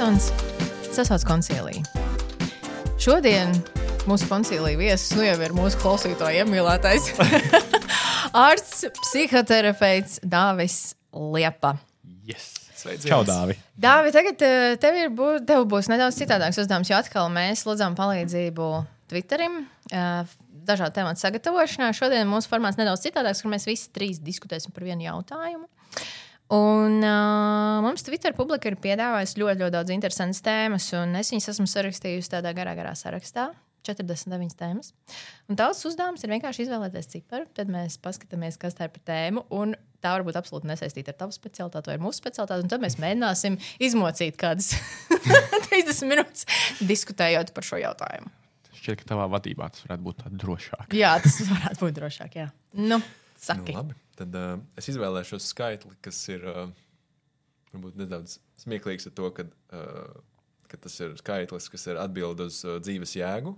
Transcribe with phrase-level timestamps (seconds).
[0.00, 0.30] Jansons
[0.96, 1.82] sasauc koncīliju.
[2.96, 3.50] Šodien
[4.08, 7.10] mūsu koncīlija viesis nu jau ir mūsu klausītāja iemīlētais
[8.46, 11.74] ārsts, psihoterapeits Dāvis Liepa.
[12.24, 12.46] Yes.
[12.80, 13.58] Sveiks, Čau, Dāvi.
[13.76, 17.98] Dāvi, tagad eh, tev, ir, bū, tev būs nedaudz citādāks uzdevums, jo atkal mēs lūdzām
[17.98, 18.70] palīdzību
[19.12, 19.66] Twitterim.
[19.92, 21.92] eh, Dažādu tematu sagatavošanā.
[21.96, 25.68] Šodien mūsu formāts nedaudz citādāks, kur mēs visi trīs diskutēsim par vienu jautājumu.
[26.50, 31.52] Un uh, mums Twitter publika ir piedāvājusi ļoti, ļoti daudz interesantas tēmas, un es viņas
[31.52, 33.52] esmu sarakstījusi tādā garā, garā sarakstā.
[33.86, 34.90] 49 tēmas.
[35.48, 37.46] Un tavs uzdevums ir vienkārši izvēlēties ciparu.
[37.56, 39.46] Tad mēs paskatāmies, kas tā ir par tēmu.
[39.56, 39.72] Un
[40.04, 42.66] tā var būt absolūti nesaistīta ar tavu specialitāti vai mūsu specialitāti.
[42.66, 44.74] Un tad mēs mēģināsim izmocīt kādas
[45.70, 46.44] 30 minūtes
[46.84, 48.32] diskutējot par šo jautājumu.
[48.80, 50.94] Šķiet, ka tavā vadībā tas varētu būt drošāk.
[50.96, 52.38] Jā, tas varētu būt drošāk.
[52.40, 52.46] Jā.
[52.80, 53.00] Nu,
[53.40, 53.74] saki.
[53.76, 56.66] Nu, labi, tad uh, es izvēlēšos skaitli, kas ir uh,
[57.72, 60.20] varbūt nedaudz smieklīgs ar to, ka, uh,
[60.70, 63.56] ka tas ir skaitlis, kas ir atbild uz uh, dzīves jēgu.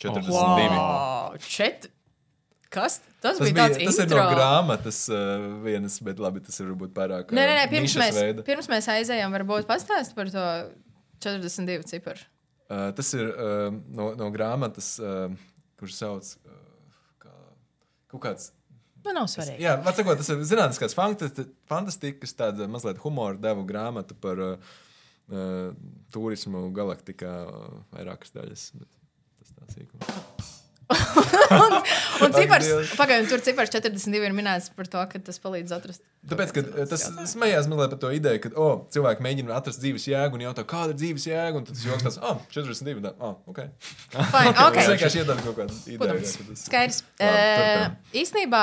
[0.00, 0.32] 42.
[0.32, 1.90] Wow, čet...
[2.70, 3.00] Kas?
[3.18, 4.20] Tas, Tas, bija bija, tas ir intro.
[4.22, 7.32] no grāmatas uh, vienas, bet labi, tas ir varbūt pārāk.
[7.34, 8.44] Nē, nē, nē pirms, mēs, veida.
[8.46, 10.44] pirms mēs aizējām, varbūt pastāstīt par to
[11.26, 12.22] 42 ciparu.
[12.70, 15.34] Uh, tas ir uh, no, no grāmatas, uh,
[15.82, 16.54] kurš sauc uh,
[17.24, 17.34] kā,
[18.14, 18.52] kaut kāds
[19.04, 19.62] Nu, nav svarīgi.
[19.64, 24.72] Jā, var sakot, tas ir zinātniskās fantasti- fantastikas, tāda mazliet humora devu grāmata par uh,
[25.32, 25.72] uh,
[26.12, 28.66] turismu galaktikā, uh, vairākas daļas.
[29.40, 30.56] Tas tā sīkums.
[31.64, 31.80] un
[32.24, 36.02] un cipars, pagaidām, tur cipars 42 ir minēts par to, ka tas palīdz atrast.
[36.30, 40.36] Tāpēc, ka tas smējās mazliet par to ideju, ka oh, cilvēki mēģina atrast dzīves jēgu
[40.36, 41.60] un jautā, kāda ir dzīves jēga.
[41.60, 43.00] Un tad tas joks tāds, ah, oh, 42.
[43.06, 43.62] Tā, oh, ok.
[44.12, 44.90] Fine, Es okay.
[44.92, 46.02] vienkārši iedodu kaut kādu ideju.
[46.02, 47.00] Protams, jā, tas- skaidrs.
[47.16, 47.86] Uh,
[48.20, 48.62] īsnībā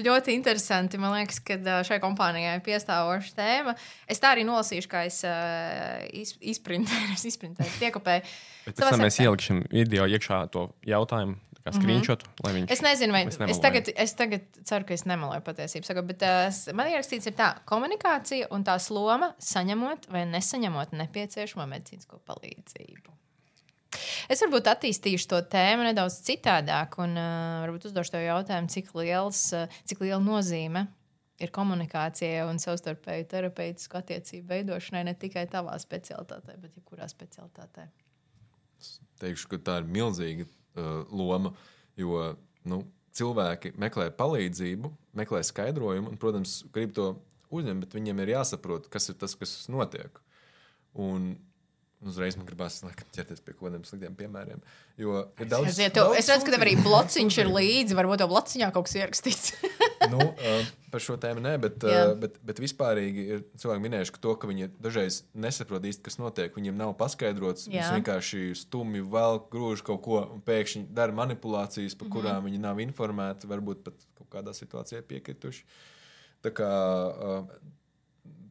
[0.00, 1.00] ļoti interesanti.
[1.02, 3.76] Man liekas, ka ā, šai kompānijai piestāvoša tēma.
[4.08, 8.24] Es tā arī nolasīšu, kā es uh, iz, izprintēju, izprintēju, piekopēju.
[8.64, 12.54] Bet pēc tam mēs ieliksim video iekšā to jautājumu, kā screenshot, mm -hmm.
[12.58, 13.62] viņš Es nezinu, vai es nemelojam.
[13.62, 15.84] tagad, es tagad ceru, ka es nemeloju patiesību.
[15.86, 21.66] Saku, bet uh, man ierakstīts, ir tā komunikācija un tās loma saņemot vai nesaņemot nepieciešamo
[21.66, 23.14] medicīnisko palīdzību.
[24.28, 29.52] Es varbūt attīstīšu to tēmu nedaudz citādāk, un uh, varbūt uzdošu tev jautājumu, cik, liels,
[29.52, 30.86] uh, cik liela nozīme
[31.42, 37.88] ir komunikācijai un savstarpēju terapeitisku attiecību veidošanai ne tikai tavā specialitātē, bet jebkurā specialitātē.
[39.22, 41.54] Teikšu, ka tā ir milzīga uh, loma,
[42.00, 42.34] jo
[42.68, 42.82] nu,
[43.14, 47.12] cilvēki meklē palīdzību, meklē skaidrojumu, un, protams, grib to
[47.54, 50.18] uzņemt, bet viņiem ir jāsaprot, kas ir tas, kas notiek.
[50.98, 51.34] Un
[52.04, 54.60] uzreiz man gribās laikam, ķerties pie kaut kādiem sliktiem piemēriem.
[55.00, 57.96] Jo ir daudz, Es, tev, daudz es redzu, ka tev arī blociņš ir līdzi.
[57.98, 59.54] Varbūt tev blociņā kaut kas ierakstīts.
[60.12, 64.22] nu, uh, par šo tēmu nē, bet, uh, bet, bet vispārīgi ir cilvēki minējuši ka
[64.26, 66.54] to, ka viņi dažreiz nesaprot īsti, kas notiek.
[66.54, 67.68] Viņiem nav paskaidrots.
[67.70, 72.50] Viņi vienkārši stumji vēl grūž kaut ko un pēkšņi dara manipulācijas, par kurām mm -hmm.
[72.50, 75.64] viņi nav informēti, varbūt pat kaut kādā situācijā piekrituši.
[76.44, 76.70] Tā kā,
[77.10, 77.46] uh,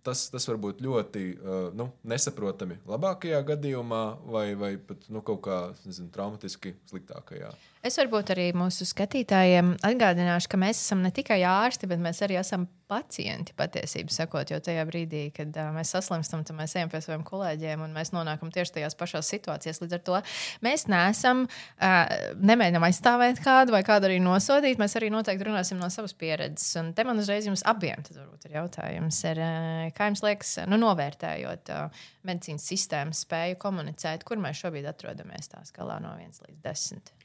[0.03, 5.41] tas, tas var būt ļoti uh, nu, nesaprotami labākajā gadījumā, vai, vai pat nu, kaut
[5.47, 7.53] kā nezinu, traumatiski sliktākajā.
[7.83, 12.37] Es varbūt arī mūsu skatītājiem atgādināšu, ka mēs esam ne tikai ārsti, bet mēs arī
[12.39, 14.53] esam pacienti patiesībā sakot.
[14.53, 18.13] Jo tajā brīdī, kad uh, mēs saslimstam, tad mēs ejam pie saviem kolēģiem un mēs
[18.15, 19.81] nonākam tieši tajās pašās situācijās.
[19.83, 20.21] Līdz ar to
[20.63, 24.79] mēs neesam, uh, nemēģinām aizstāvēt kādu vai kādu arī nosodīt.
[24.79, 26.69] Mēs arī noteikti runāsim no savas pieredzes.
[26.79, 31.73] Un te man uzreiz jums abiem ir jautājums, ir, uh, kā jums liekas, nu, novērtējot
[31.75, 37.22] uh, medicīnas sistēmas spēju komunicēt, kur mēs šobrīd atrodamies tā skalā no 1 līdz 10.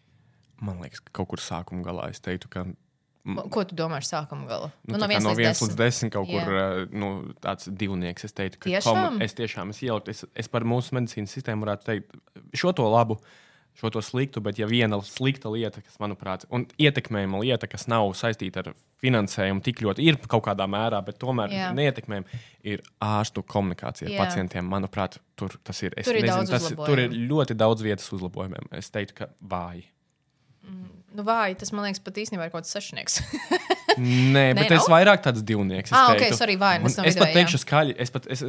[0.65, 2.67] Man liekas, ka kaut kur sākuma galā es teiktu, ka
[3.53, 4.71] Ko tu domā ar sākuma galu?
[4.87, 6.69] Nu, no tā kā viens no līdz 1 līdz 10 kaut kur Jā.
[6.87, 7.09] uh, nu,
[7.45, 8.25] tāds divnieks.
[8.25, 9.19] Es teiktu, ka Tiešām?
[9.25, 12.17] es tiešām es ieliktu, es, es par mūsu medicīnas sistēmu varētu teikt
[12.57, 13.19] šo to labu.
[13.79, 18.09] Šo to sliktu, bet ja viena slikta lieta, kas, manuprāt, un ietekmējama lieta, kas nav
[18.19, 21.69] saistīta ar finansējumu, tik ļoti ir kaut kādā mērā, bet tomēr Jā.
[21.77, 24.17] neietekmējama, ir ārstu komunikācija Jā.
[24.17, 24.67] ar pacientiem.
[24.67, 25.95] Manuprāt, tur tas ir.
[25.95, 28.67] Es Tur ir daudz tas, tur ir ļoti daudz vietas uzlabojumiem.
[28.81, 29.87] Es teiktu, ka vāji.
[31.19, 33.17] Nu, vāji, tas man liekas, pat īstenībā ir kaut kāds sešnieks.
[33.99, 34.93] Nē, bet Nē, es nav?
[34.93, 35.91] vairāk tāds divnieks.
[35.91, 37.97] Ah, ok, sorry, Un es es pat teikšu skaļi.
[37.99, 38.45] Es pat, es,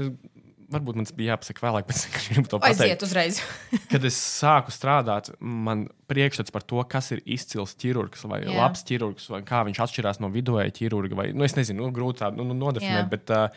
[0.69, 3.05] varbūt man bija jāpasaka vēlāk, bet es gribu to Aiziet pateikt.
[3.07, 3.39] uzreiz.
[3.91, 8.51] Kad es sāku strādāt, man priekšstats par to, kas ir izcils ķirurgs vai Jā.
[8.51, 8.59] Jā.
[8.61, 11.17] labs ķirurgs, vai kā viņš atšķirās no vidēja ķirurga.
[11.17, 12.59] Vai, nu, es nezinu, nu, grūti tādu nu, Jā.
[12.67, 13.49] nodefinēt, bet uh,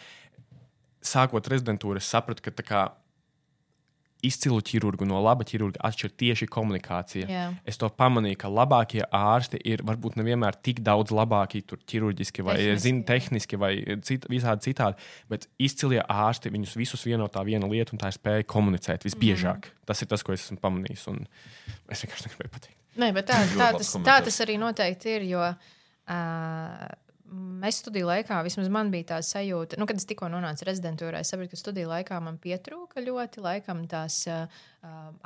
[1.04, 2.82] sākot rezidentūru, es sapratu, ka tā kā,
[4.22, 7.28] izcilu ķirurgu no laba ķirurga atšķir tieši komunikācija.
[7.30, 7.44] Jā.
[7.68, 12.56] Es to pamanīju, ka labākie ārsti ir varbūt nevienmēr tik daudz labāki tur ķirurģiski vai
[12.60, 13.72] Tehniski, zin, tehniski vai
[14.06, 18.18] cit, visādi citādi, bet izcilie ārsti viņus visus vieno tā viena lieta, un tā ir
[18.18, 19.68] spēja komunicēt visbiežāk.
[19.68, 19.86] Mm.
[19.90, 21.24] Tas ir tas, ko es esmu pamanījis, un
[21.90, 22.78] es vienkārši negribēju pateikt.
[23.02, 25.30] Nē, bet tā, tā, tas, tā tas arī noteikti ir.
[25.32, 26.82] Jo, uh,
[27.32, 31.30] Mēs studiju laikā, vismaz man bija tā sajūta, nu, kad es tikko nonācu rezidentūrā, es
[31.32, 34.60] sapratu, ka studiju laikā man pietrūka ļoti laikam tās uh,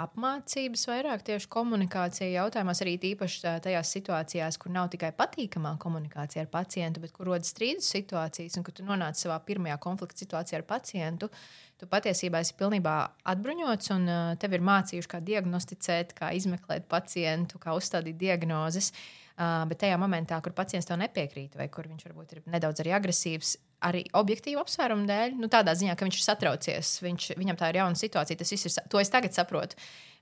[0.04, 6.52] apmācības, vairāk tieši komunikācija jautājumos, arī tīpaši tajās situācijās, kur nav tikai patīkamā komunikācija ar
[6.52, 10.68] pacientu, bet kur rodas strīdus situācijas, un kur tu nonāc savā pirmajā konflikta situācijā ar
[10.68, 11.32] pacientu.
[11.76, 12.96] Tu patiesībā esi pilnībā
[13.34, 18.94] atbruņots, un uh, tev ir mācījuši, kā diagnosticēt, kā izmeklēt pacientu, kā uzstādīt diagnozes.
[18.94, 22.94] Uh, bet tajā momentā, kur pacients to nepiekrīt, vai kur viņš varbūt ir nedaudz arī
[22.96, 27.70] agresīvs, arī objektīvu apsvērumu dēļ, nu, tādā ziņā, ka viņš ir satraucies, viņš, viņam tā
[27.70, 29.76] ir jauna situācija, tas viss ir, to es tagad saprotu.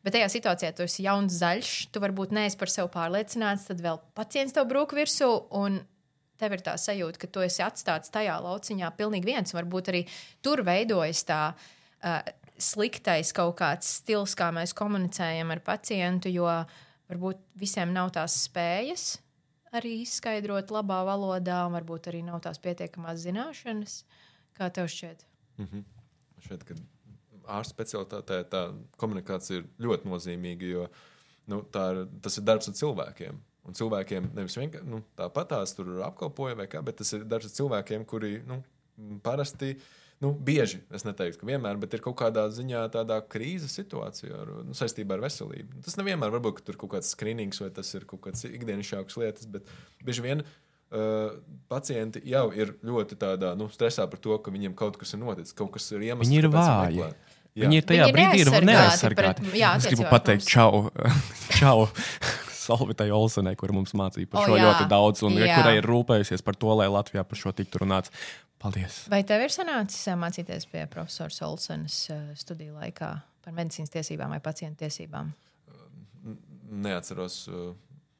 [0.05, 4.03] Bet tajā situācijā tu esi jauns, zaļš, tu varbūt neesi par sevi pārliecināts, tad vēl
[4.19, 5.31] pacients tev brūk virsū.
[6.35, 9.55] Tev ir tā sajūta, ka tu esi atstāts tajā lauciņā pilnīgi viens.
[9.55, 10.01] Varbūt arī
[10.43, 12.19] tur veidojas tā uh,
[12.59, 16.49] sliktais kaut kāds stils, kā mēs komunicējam ar pacientu, jo
[17.11, 19.15] varbūt visiem nav tās spējas
[19.75, 24.03] arī izskaidrot labā valodā, un varbūt arī nav tās pietiekamās zināšanas.
[24.55, 25.25] Kā tev šķiet?
[26.45, 26.79] Šeit, kad
[27.51, 28.63] ārsta specialitātē tā
[29.01, 30.87] komunikācija ir ļoti nozīmīga, jo
[31.51, 33.43] nu, ir, tas ir darbs ar cilvēkiem.
[33.65, 37.49] Un cilvēkiem nevis vienkārši nu, tāpat tās tur apkalpoja, vai kā, bet tas ir darbs
[37.49, 38.61] ar cilvēkiem, kuri nu,
[39.25, 39.75] parasti.
[40.23, 44.53] Nu, bieži, es neteiktu, ka vienmēr, bet ir kaut kādā ziņā tādā krīzes situācijā ar,
[44.65, 45.83] nu, saistībā ar veselību.
[45.85, 49.49] Tas nevienmēr varbūt ka tur kaut kāds skrīnings vai tas ir kaut kāds ikdienišķāks lietas,
[49.51, 49.69] bet
[50.07, 51.35] bieži vien uh,
[51.69, 55.53] pacienti jau ir ļoti tādā, nu, stresā par to, ka viņiem kaut kas ir noticis,
[55.59, 56.31] kaut kas ir iemesls.
[56.31, 57.01] Viņi ir vāji.
[57.03, 57.13] meklē.
[57.55, 57.69] Jā.
[57.69, 59.45] Viņi ir tajā Viņi brīdī ir neaizsargāti neaizsargāti.
[59.45, 60.89] pret- jā, es gribu pateikt, čau,
[61.61, 61.85] čau
[62.65, 64.65] Salvitai Olsenai, kur mums mācīja par šo jā.
[64.67, 65.59] ļoti daudz, un Jā.
[65.59, 68.13] kurai ir rūpējusies par to, lai Latvijā par šo tiktu runāts.
[68.63, 69.03] Paldies!
[69.13, 73.11] Vai tev ir sanācis mācīties pie profesora Solsenas ā, studiju laikā
[73.45, 75.35] par medicīnas tiesībām vai pacientu tiesībām?
[76.85, 77.43] Neatceros.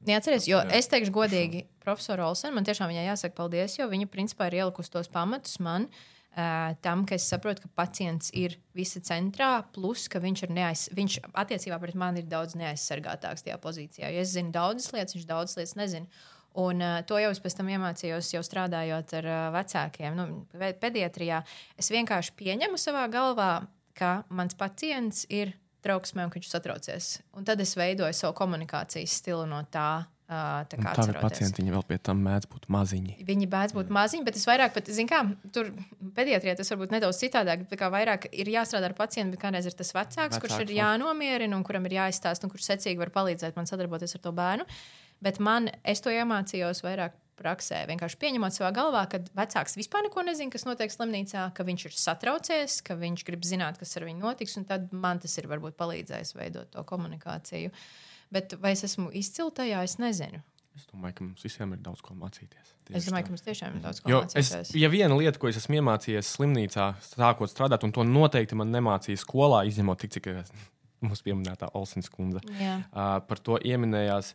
[0.05, 0.69] Neatceries, jo Jā.
[0.77, 4.93] es teikšu godīgi, profesora Olsena, man tiešām viņai jāsaka paldies, jo viņa principā ir ielikusi
[4.93, 5.89] tos pamatus man.
[6.35, 11.21] Uh, tam, ka es saprotu, ka pacients ir visa centrā, plus ka viņš neaiz, viņš
[11.31, 14.11] attiecībā pret mani ir daudz neaizsargātāks tajā pozīcijā.
[14.11, 16.25] Jo es zinu daudzas lietas, viņš daudzas lietas nezina.
[16.59, 20.75] Un uh, to jau es pēc tam iemācījos, jau strādājot ar uh, vecākiem, nu, pe-
[20.83, 21.45] pediatrijā.
[21.79, 23.53] Es vienkārši pieņemu savā galvā,
[23.95, 25.55] ka mans pacients ir
[25.87, 27.13] trauksmē un ka viņš satraucies.
[27.39, 30.07] Un tad es veidoju savu komunikācijas stilu no tā.
[30.25, 31.21] Uh, tā kā tā ir atceroties.
[31.21, 33.17] pacienti, viņi vēl pie tam mēdz būt maziņi.
[33.29, 35.19] Viņi bēdz būt maziņi, bet es vairāk, pat, zinu, kā
[35.53, 35.69] tur
[36.17, 37.67] pediatrijā tas varbūt nedaudz citādāk.
[37.69, 40.73] tā kā Vairāk ir jāstrādā ar pacientu, bet kādreiz ir tas vecāks, vecāks kurš ir
[40.79, 44.65] jānomierina un kuram ir jāizstāsta, un kurš secīgi var palīdzēt man sadarboties ar to bērnu.
[45.21, 47.83] Bet man, es to iemācījos vairāk praksē.
[47.91, 51.97] Vienkārši pieņemot savā galvā, ka vecāks vispār neko nezina, kas notiek slimnīcā, ka viņš ir
[51.99, 55.77] satraucies, ka viņš grib zināt, kas ar viņu notiks, un tad man tas ir varbūt
[55.81, 57.75] palīdzējis veidot to komunikāciju.
[58.35, 60.41] Bet vai es esmu izcila tajā, es nezinu.
[60.75, 62.73] Es domāju, ka mums visiem ir daudz ko mācīties.
[62.99, 64.73] Es domāju, ka mums tiešām ir daudz ko Jo es, mācīties.
[64.81, 69.21] ja viena lieta, ko es esmu iemācījies slimnīcā, sākot strādāt, un to noteikti man nemācīja
[69.23, 70.51] skolā, izņemot tik, cik es-
[71.05, 72.75] mums pieminētā Olsens kundze Jā.
[72.91, 74.33] uh, par to ieminējās,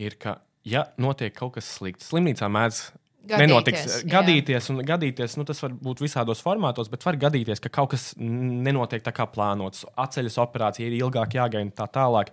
[0.00, 2.80] ir, ka, ja notiek kaut kas slikts, slimnīcā mēdz
[3.22, 3.82] Gadīties, nenotiks.
[4.00, 4.08] jā.
[4.16, 8.08] Gadīties, un gadīties, nu, tas var būt visādos formātos, bet var gadīties, ka kaut kas
[8.18, 9.84] nenotiek tā kā plānots.
[9.94, 12.32] Atceļas operācija ir ilgāk jāgaida tā tālāk.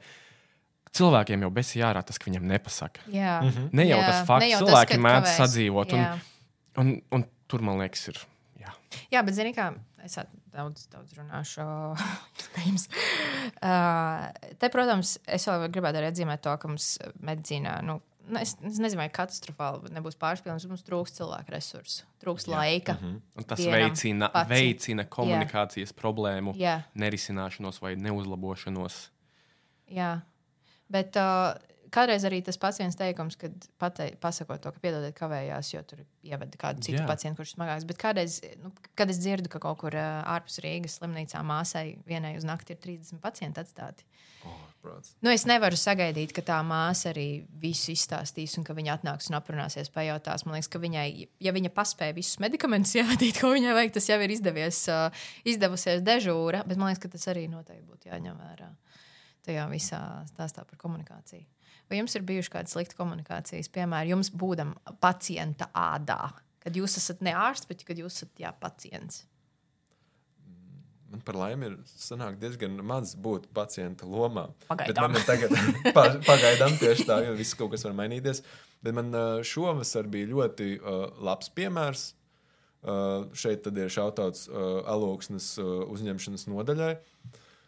[0.98, 3.00] Cilvēkiem jau bez jārā tas, ka viņam nepasaka.
[3.14, 3.40] Jā,
[3.72, 5.38] Ne jau Jā, tas fakts, jau cilvēki ka mēdz kavēs.
[5.44, 6.20] sadzīvot, un- Jā.
[6.80, 8.18] Un, un tur, man liekas, ir.
[8.60, 8.74] Jā.
[9.12, 11.66] Jā, bet zini, kā es at- daudz, daudz runāšu.
[13.60, 14.30] Uh,
[14.60, 16.94] te, protams, es vēl gribētu arī atzīmēt to, ka mums
[17.26, 17.98] medicīnā, nu,
[18.30, 22.96] ne- es, es nezinu, vai katastrofāli nebūs pārspīlējums, mums trūks cilvēku resursu, trūks laika.
[23.04, 24.50] Un tas veicina, pats.
[24.52, 26.78] veicina komunikācijas problēmu Jā.
[26.96, 29.10] nerisināšanos vai neuzlabošanos.
[29.92, 30.22] Jā,
[30.94, 31.54] bet uh,
[31.94, 36.04] kādreiz arī tas pats viens teikums, kad patei, pasakot to, ka piedodiet, kavējās, jo tur
[36.26, 37.08] ievada kādu citu Jā.
[37.10, 37.88] pacientu, kurš ir smagāks.
[37.90, 42.36] Bet kādreiz, nu, kad es dzirdu, ka kaut kur uh, ārpus Rīgas slimnīcā māsai vienai
[42.40, 44.08] uz nakti ir 30 pacienti atstāti.
[44.48, 45.16] Oh, prāts.
[45.26, 49.40] Nu, es nevaru sagaidīt, ka tā māsa arī visu izstāstīs, un ka viņa atnāks un
[49.40, 50.46] aprunāsies, pajautās.
[50.48, 51.08] Man liekas, ka viņai,
[51.44, 56.06] ja viņa paspēja visus medikamentus ievadīt, ko viņai vajag, tas jau ir izdevies, uh, izdevusies
[56.06, 56.64] dežūra.
[56.70, 58.70] Bet man liekas, ka tas arī noteikti būtu jāņem vērā
[59.50, 61.46] tajā visā stāstā par komunikāciju.
[61.90, 66.22] Vai jums ir bijuši kādi slikti komunikācijas, piemēram, jums būdam pacienta ādā,
[66.62, 69.24] kad jūs esat ne ārsts, bet kad jūs esat jā, pacients?
[71.10, 74.50] man par laimi ir diezgan maz būt pacienta lomā.
[74.60, 75.16] Bet Pagaidām.
[75.16, 75.56] man tagad,
[75.98, 78.44] pa- pagaidām tieši tā, jo viss kaut kas var mainīties.
[78.86, 82.06] Bet man uh, šovasar bija ļoti uh, labs piemērs.
[82.80, 86.94] Uh, šeit tad ir šautauts uh, alūksnes uh, uzņemšanas nodaļai.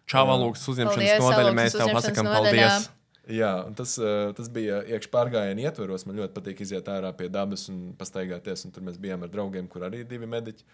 [0.10, 1.54] Čāvalūks uzņemšanas Paldies, nodaļa.
[1.56, 2.68] Mēs tev pasakām nodaļā.
[2.72, 2.90] paldies.
[3.32, 6.08] Jā, un tas, uh, tas bija iekšpārgājienu ietvaros.
[6.10, 8.66] Man ļoti patīk iziet ārā pie dabas un pastaigāties.
[8.66, 10.66] Un tur mēs bijām ar draugiem, kur arī ir divi mediķi.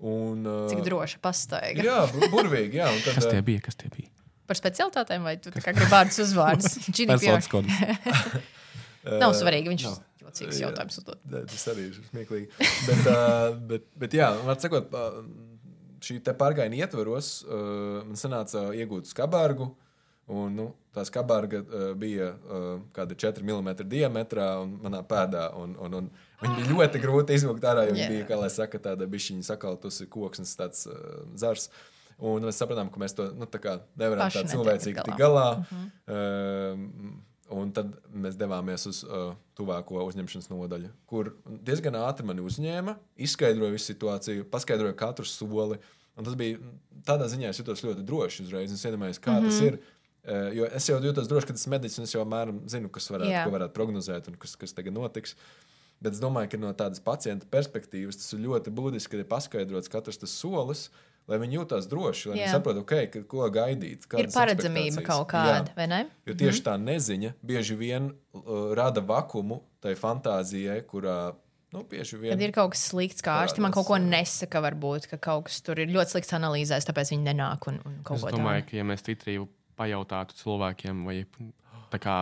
[0.00, 1.84] Un, uh, Cik droši pastaiga.
[1.84, 2.80] Jā, bu- burvīgi.
[2.80, 3.62] Jā, un tad, Kas tie bija?
[3.68, 4.10] Kas tie bija?
[4.46, 6.76] Par specialitātēm vai tu kā gribi vārdus uzvārdus?
[6.96, 7.16] GDPR.
[7.16, 8.44] Personas kods.
[9.22, 9.96] Nav svarīgi, viņš ir
[10.26, 10.66] jocīgs Jā.
[10.66, 10.98] jautājums.
[11.30, 12.48] Nē, Tas arī ir smieklīgi.
[12.88, 15.20] Bet, uh, bet, bet jā, var sakot, uh,
[16.04, 19.72] šī pārgājiena ietvaros uh, man sanāca iegūt skarbāru.
[20.26, 22.64] Un, nu, tā skarbāra uh, bija uh,
[22.96, 25.52] kāda 4 mm diametrā un manā pēdā.
[25.54, 26.08] Un, un, un
[26.40, 28.08] viņa bija ļoti grūti izvilkt ārā, jo viņa Jā.
[28.10, 31.68] bija, kā lai saka, tāda bišķiņa sakaltusi koksnes, tāds uh, zars.
[32.16, 35.06] Un mēs sapratām, ka mēs to nu, nevaram Paši tā cilvēcīgi galā.
[35.06, 35.46] tikt galā.
[36.08, 37.24] Uh,
[37.54, 43.74] Un tad mēs devāmies uz uh, tuvāko uzņemšanas nodaļu, kur diezgan ātri mani uzņēma, izskaidroja
[43.76, 45.78] visu situāciju, paskaidroja katru soli.
[46.18, 46.58] Un tas bija
[47.06, 48.72] tādā ziņā, es jutos ļoti droši uzreiz.
[48.74, 49.52] Es iedomājos, kā mm -hmm.
[49.52, 49.78] tas ir.
[50.26, 53.06] Uh, jo es jau jūtos droši, ka tas medicis, un es jau apmēram zinu, kas
[53.10, 55.36] varētu, ko varētu prognozēt un kas, kas tagad notiks.
[56.00, 59.88] Bet es domāju, ka no tādas pacienta perspektīvas tas ir ļoti būtiski, ka ir paskaidrots
[59.88, 60.90] katrs solis,
[61.26, 62.44] lai viņi jūtas droši, lai Jā.
[62.44, 64.06] viņi saprotu, okay, ka, ko gaidīt.
[64.18, 65.30] Ir paredzamība kaut Jā.
[65.32, 66.04] kāda, vai ne?
[66.28, 71.34] Jo tieši tā neziņa bieži vien uh, rada vakumu tai fantāzijai, kurā
[71.74, 75.10] nu, bieži vien Kad ir kaut kas slikts, kā ārsti man kaut ko nesaka, varbūt,
[75.10, 78.26] ka kaut kas tur ir ļoti slikts analīzēs, tāpēc viņi nenāk un, un kaut Es
[78.28, 78.70] ko domāju, tādu.
[78.70, 81.18] ka, ja mēs titrību pajautātu cilvēkiem, vai
[81.92, 82.16] tā kā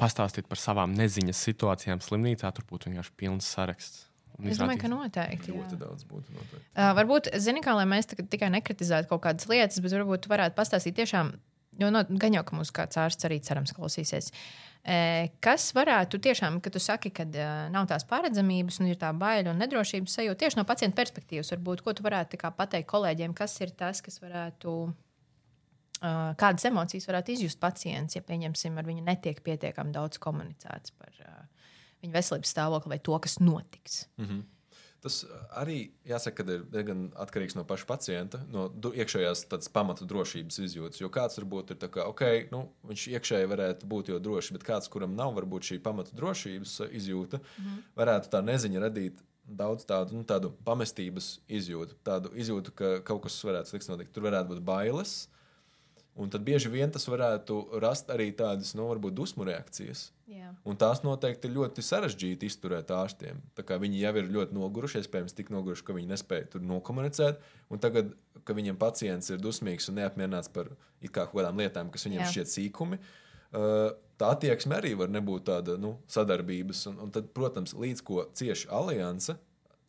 [0.00, 4.09] pastāstīt par savām neziņas situācijām slimnīcā, tur būtu vienkārši pilns saraksts.
[4.48, 5.52] Es domāju, ka noteikti.
[5.54, 5.82] ļoti jā.
[5.82, 6.32] daudz būtu.
[6.36, 6.64] Noteikti.
[6.72, 10.96] Uh, varbūt, zini, kā lai mēs tikai nekritizētu kaut kādas lietas, bet varbūt varētu pastāstīt
[11.00, 11.34] tiešām,
[11.80, 14.30] jo no, gan jau, ka mūsu kāds ārsts arī cerams klausīsies.
[14.80, 14.96] E,
[15.44, 19.52] kas varētu tiešām, kad tu saki, ka uh, nav tās paredzamības, un ir tā baila
[19.52, 23.74] un nedrošības sajūta, tieši no pacienta perspektīvas, varbūt, ko tu varētu pateikt kolēģiem, kas ir
[23.76, 24.76] tas, kas varētu,
[26.00, 31.12] kādas emocijas varētu izjust pacients, ja, pieņemsim, ar viņu netiek pietiekami daudz komunicēts par
[32.04, 34.02] viņa veselības stāvokli vai to, kas notiks.
[35.00, 35.22] Tas
[35.56, 41.00] arī jāsaka, ka ir diezgan atkarīgs no paša pacienta, no iekšējās pamatu drošības izjūtas.
[41.00, 44.90] Jo kāds varbūt ir ka okay, nu, viņš iekšēji varētu būt jau drošs, bet kāds,
[44.92, 47.80] kuram nav varbūt šī pamatu drošības uh, izjūta, mm.
[47.96, 53.40] varētu tā neziņa radīt daudz tādu, nu, tādu pamestības izjūtu, tādu izjūtu, ka kaut kas
[53.46, 54.12] varētu slikts notikt.
[54.14, 55.22] Tur varētu būt bailes.
[56.18, 60.08] Un tad bieži vien tas varētu rast arī tādas, nu, varbūt dusmu reakcijas.
[60.30, 60.50] Jā.
[60.66, 63.38] Un tās noteikti ir ļoti sarežģīti izturēt ārstiem.
[63.54, 67.40] Viņi jau ir ļoti noguruši, iespējams, tik noguruši, ka viņi nespēja tur nokomunicēt.
[67.70, 68.12] Un tagad,
[68.44, 70.72] kad viņam pacients ir dusmīgs un neapmierināts par
[71.08, 72.30] kaut kādām lietām, kas viņam Jā.
[72.34, 76.84] šķiet sīkumi, uh, tā attieksme arī var nebūt tāda nu, sadarbības.
[76.90, 79.38] Un, un tad, protams, līdz ko cieši alianse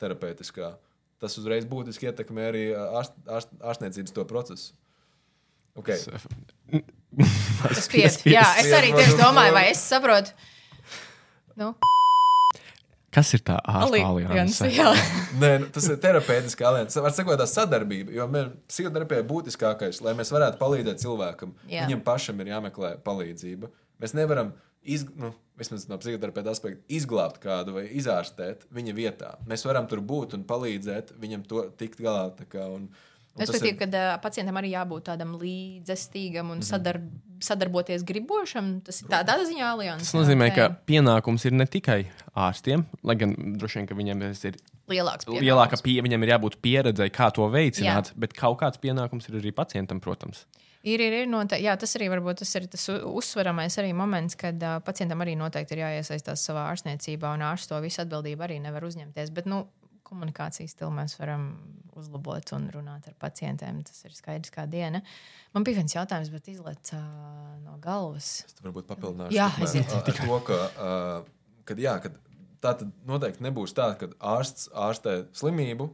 [0.01, 0.75] terapeitiskā,
[1.21, 4.77] tas uzreiz būtiski ietekmē arī ārst, ārst, ārstniecības to procesu.
[5.79, 5.99] Okay.
[7.61, 8.27] Tas pietiek.
[8.33, 10.35] Jā, es arī tieši domāju, vai es saprotu.
[11.59, 11.73] Nu,
[13.11, 14.69] Kas ir tā alianse.
[15.41, 17.01] Nē, nu, tas ir terapeitiskā alianse.
[17.03, 18.13] Var sakot, tā sadarbība.
[18.15, 18.27] Jo
[18.71, 21.51] psihoterapija ir būtiskākais, lai mēs varētu palīdzēt cilvēkam.
[21.67, 21.89] Jā.
[21.89, 23.67] Viņam pašam ir jāmeklē palīdzība.
[23.99, 24.53] Mēs nevaram,
[24.87, 29.33] iz, nu, vismaz no psihoterapeita aspekta, izglābt kādu vai izārstēt viņa vietā.
[29.49, 32.29] Mēs varam tur būt un palīdzēt viņam to tikt galā.
[32.47, 32.87] Kā, un,
[33.31, 37.09] un tas Respektīvi, ir- ka uh, pacientam arī jābūt tādam līdzestīgam un sadarb
[37.41, 38.67] sadarboties gribošam.
[38.85, 40.11] Tas ir tā, tādā ziņā alianses.
[40.11, 42.03] Tas nozīmē, ka pienākums ir ne tikai
[42.37, 44.57] ārstiem, lai gan droši vien, ka viņiem ir
[44.91, 45.45] lielāks pienākums.
[45.47, 48.19] lielāka pieeja, viņam ir jābūt pieredzēji, kā to veicināt, Jā.
[48.21, 50.45] bet kaut kāds pienākums ir arī pacientam, protams.
[50.83, 51.65] Ir, ir, ir noteikti.
[51.65, 55.77] Jā, tas arī varbūt tas ir tas uzsveramais arī moments, kad uh, pacientam arī noteikti
[55.77, 59.29] ir jāiesaistās savā ārstniecībā, un ārsts to visu atbildību arī nevar uzņemties.
[59.33, 59.67] Bet, nu,
[60.11, 61.53] komunikācijas stilu mēs varam
[61.97, 63.81] uzlabot un runāt ar pacientiem.
[63.87, 65.01] Tas ir skaidrs kā diena.
[65.55, 67.05] Man bija viens jautājums, bet izlaiž uh,
[67.63, 68.41] no galvas.
[68.47, 69.95] Es te varbūt papildināšu Jā, tikmēr, aiziet.
[69.95, 72.19] ar to, ka, uh, kad, jā, kad
[72.61, 75.89] tā tad noteikti nebūs tā, ka ārsts ārstē slimību.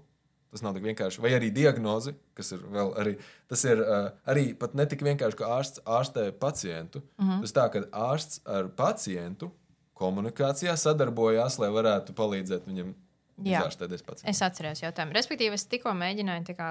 [0.53, 1.19] Tas nav tik vienkārši.
[1.21, 3.17] Vai arī diagnozi, kas ir vēl arī.
[3.51, 7.03] Tas ir uh, arī pat ne tik vienkārši, ka ārsts ārstē pacientu.
[7.17, 7.29] Mhm.
[7.29, 7.41] -huh.
[7.43, 9.51] Tas tā, ka ārsts ar pacientu
[9.97, 12.93] komunikācijā sadarbojās, lai varētu palīdzēt viņam
[13.45, 13.61] Jā.
[13.61, 14.31] izārstēties pacientam.
[14.31, 15.13] Es atceros jautājumu.
[15.17, 16.69] Respektīvi, es tikko mēģināju kā,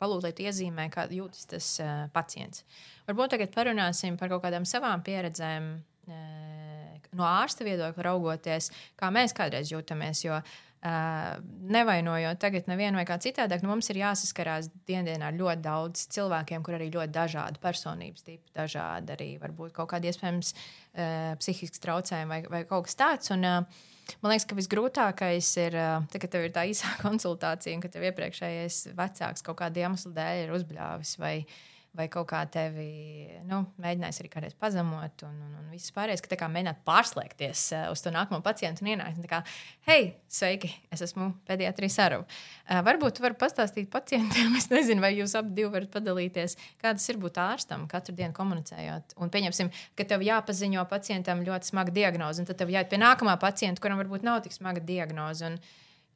[0.00, 2.64] palūgt iezīmē, kā jūtas tas uh, pacients.
[3.06, 5.76] Varbūt tagad parunāsim par kaut kādām savām pieredzēm.
[6.08, 10.24] Uh, no ārsta viedokļa raugoties, kā mēs kādreiz jūtamies.
[10.26, 10.40] Jo
[10.78, 11.40] Uh,
[11.74, 16.62] nevainojot tagad nevienu vai kā citādāk, nu, mums ir jāsaskarās dienā ar ļoti daudz cilvēkiem,
[16.62, 22.30] kur arī ļoti dažādi personības tipi, dažādi arī varbūt kaut kādi iespējams uh, psihiski traucējumi
[22.30, 23.32] vai, vai kaut kas tāds.
[23.34, 23.82] Un, uh,
[24.22, 28.06] Man liekas, ka visgrūtākais ir, tad, kad tev ir tā īsā konsultācija, un ka tev
[28.08, 31.34] iepriekšējais vecāks kaut kāda iemesla dēļ ir uzbļāvis vai,
[31.96, 32.86] vai kaut kā tevi
[33.48, 37.86] nu, mēģinājis arī kādreiz pazemot, un, un, un viss pārējais, ka kā mēģināt pārslēgties uh,
[37.92, 39.24] uz to nākamo pacientu un ienākt.
[39.30, 39.40] Kā,
[39.88, 42.20] hei, sveiki, es esmu pediatrija Saru.
[42.22, 47.40] Uh, varbūt var pastāstīt pacientiem, es nezinu, vai jūs abi varat padalīties, kādas ir būt
[47.42, 49.16] ārstam katru dienu komunicējot.
[49.18, 53.38] Un pieņemsim, ka tev jāpaziņo pacientam ļoti smaga diagnoze, un tad tev jāiet pie nākamā
[53.42, 55.48] pacienta, kuram varbūt nav tik smaga diagnoze.
[55.48, 55.60] Un,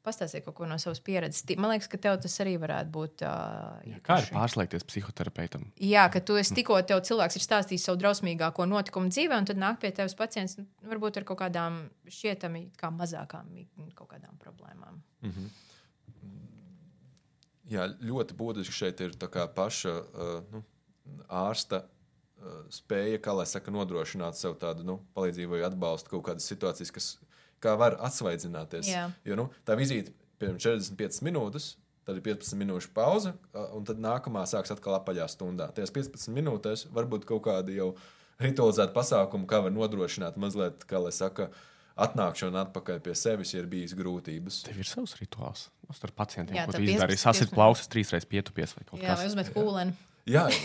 [0.03, 1.45] Pastāstiet kaut ko no savas pieredzes.
[1.55, 3.23] Man liekas, ka tev tas arī varētu būt.
[3.23, 5.63] Uh, Jā, kā ir pārslēgties psihoterapeitam?
[5.79, 9.61] Jā, ka tu esi tikko tev cilvēks ir stāstījis savu drausmīgāko notikumu dzīvē, un tad
[9.61, 13.53] nāk pie tevis pacients nu, varbūt ar kaut kādām šķietami kā mazākām
[13.95, 14.99] kaut kādām problēmām.
[15.23, 15.53] Mm -hmm.
[17.71, 19.15] Jā, ļoti būtiski šeit ir
[19.55, 20.63] paša uh, nu,
[21.29, 26.49] ārsta uh, spēja, kā lai saka, nodrošināt sev tādu nu, palīdzību vai atbalstu kaut kādas
[26.51, 27.17] situācijas, kas
[27.63, 28.89] kā var atsvaidzināties.
[28.91, 29.07] Jā.
[29.27, 31.73] Jo nu, tā vizīte pirms 45 minūtes.
[32.03, 35.69] Tad ir 15 minūšu pauze, un tad nākamā sāksies atkal apaļā stundā.
[35.71, 37.93] Tajās 15 minūtēs varbūt kaut kādi jau
[38.43, 41.47] ritualizēti pasākumi, kā var nodrošināt mazliet, kā lai saka,
[42.03, 44.63] atnākšanu atpakaļ pie sevis, ja ir bijis grūtības.
[44.67, 45.69] Tev ir savs rituāls.
[45.93, 49.29] Ar pacientiem, Jā, ko tu izdarīji, sasit plausas, trīsreiz pietupies vai kaut Jā, kas tāds-
[49.31, 49.93] uzmet kūleni.
[49.95, 50.12] Jā,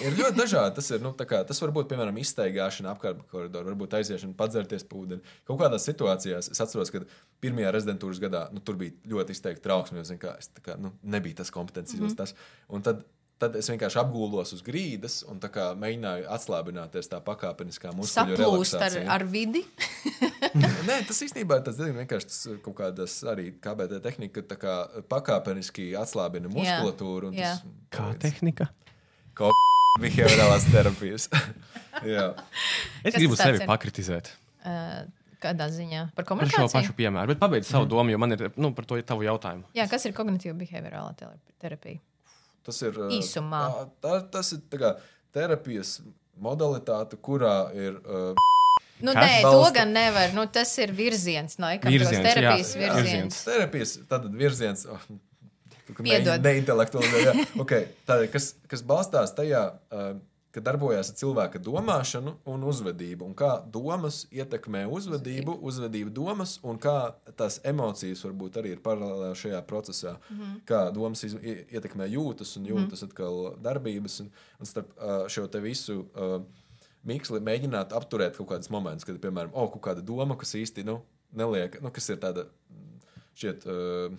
[0.06, 0.74] ir ļoti dažādi.
[0.76, 5.24] Tas, ir, nu, kā, tas var būt piemēram iztaigāšana apkārt koridoru, varbūt aiziešana, padzerties pūdeni.
[5.48, 7.02] Kaut kādās situācijās es atceros, ka
[7.42, 10.04] pirmajā rezidentūras gadā nu, tur bija ļoti izteikti trauksme.
[10.04, 12.20] Es, es kā, nu, nebija tas kompetences, mm -hmm.
[12.20, 12.36] tas.
[12.70, 13.02] Un tad,
[13.42, 19.04] tad es vienkārši apgūlos uz grīdas un kā, mēģināju atslābināties tā pakāpeniskā muskuļu relaksācijā.
[19.06, 19.64] Ar, ar vidi?
[20.88, 26.50] Nē, tas īstenībā tas diezgan vienkārši tas kaut kādas arī KBT tehnika, kā pakāpeniski atslābina
[26.52, 27.34] muskulatūru.
[27.34, 27.56] Jā.
[27.58, 28.68] Tas, Kā tehnika?
[29.38, 31.28] Kaut kādas behaviorālās terapijas.
[33.04, 33.68] es Kas gribu sevi ir?
[33.70, 34.34] pakritizēt.
[34.62, 35.06] Uh,
[35.38, 36.08] Kādā ziņā?
[36.16, 36.66] Par Par komunikāciju?
[36.66, 37.90] šo pašu piemēru, bet pabeidz savu mm.
[37.92, 39.68] domu, jo man ir nu, par to tavu jautājumu.
[39.78, 41.12] Jā, kas ir kognitīva behaviorālā
[41.62, 42.00] terapija?
[42.66, 43.60] Tas ir īsumā.
[43.70, 44.96] Tā, tā, tas ir kā,
[45.34, 46.00] terapijas
[46.42, 48.02] modalitāte, kurā ir.
[48.04, 48.46] Uh,
[48.98, 49.28] Nu, Kas?
[49.30, 50.32] nē, to gan nevar.
[50.34, 52.98] Nu, tas ir virziens no ekonomikas terapijas jā, virziens.
[52.98, 53.36] virziens.
[53.46, 53.92] Terapijas
[54.40, 54.86] virziens.
[56.44, 57.36] Neintelektuāli.
[57.62, 60.16] okay, tā, kas, kas balstās tajā, uh,
[60.54, 66.94] ka darbojas cilvēka domāšana un uzvedība, un kā domas ietekmē uzvedību, uzvedība domas, un kā
[67.38, 70.16] tās emocijas varbūt arī ir paralēli šajā procesā.
[70.30, 70.54] Mm -hmm.
[70.68, 73.10] Kā domas ietekmē jūtas un jūtas mm -hmm.
[73.10, 76.06] atkal darbības, un, un starp uh, šo te visu.
[76.14, 76.42] Uh,
[77.04, 81.02] Miksli mēģināt apturēt kaut kādus momentus, kad, piemēram, oh, kaut kāda doma, kas īsti nu,
[81.32, 82.44] neliek, nu, kas ir tāda
[83.34, 83.66] šķiet.
[83.66, 84.18] Uh,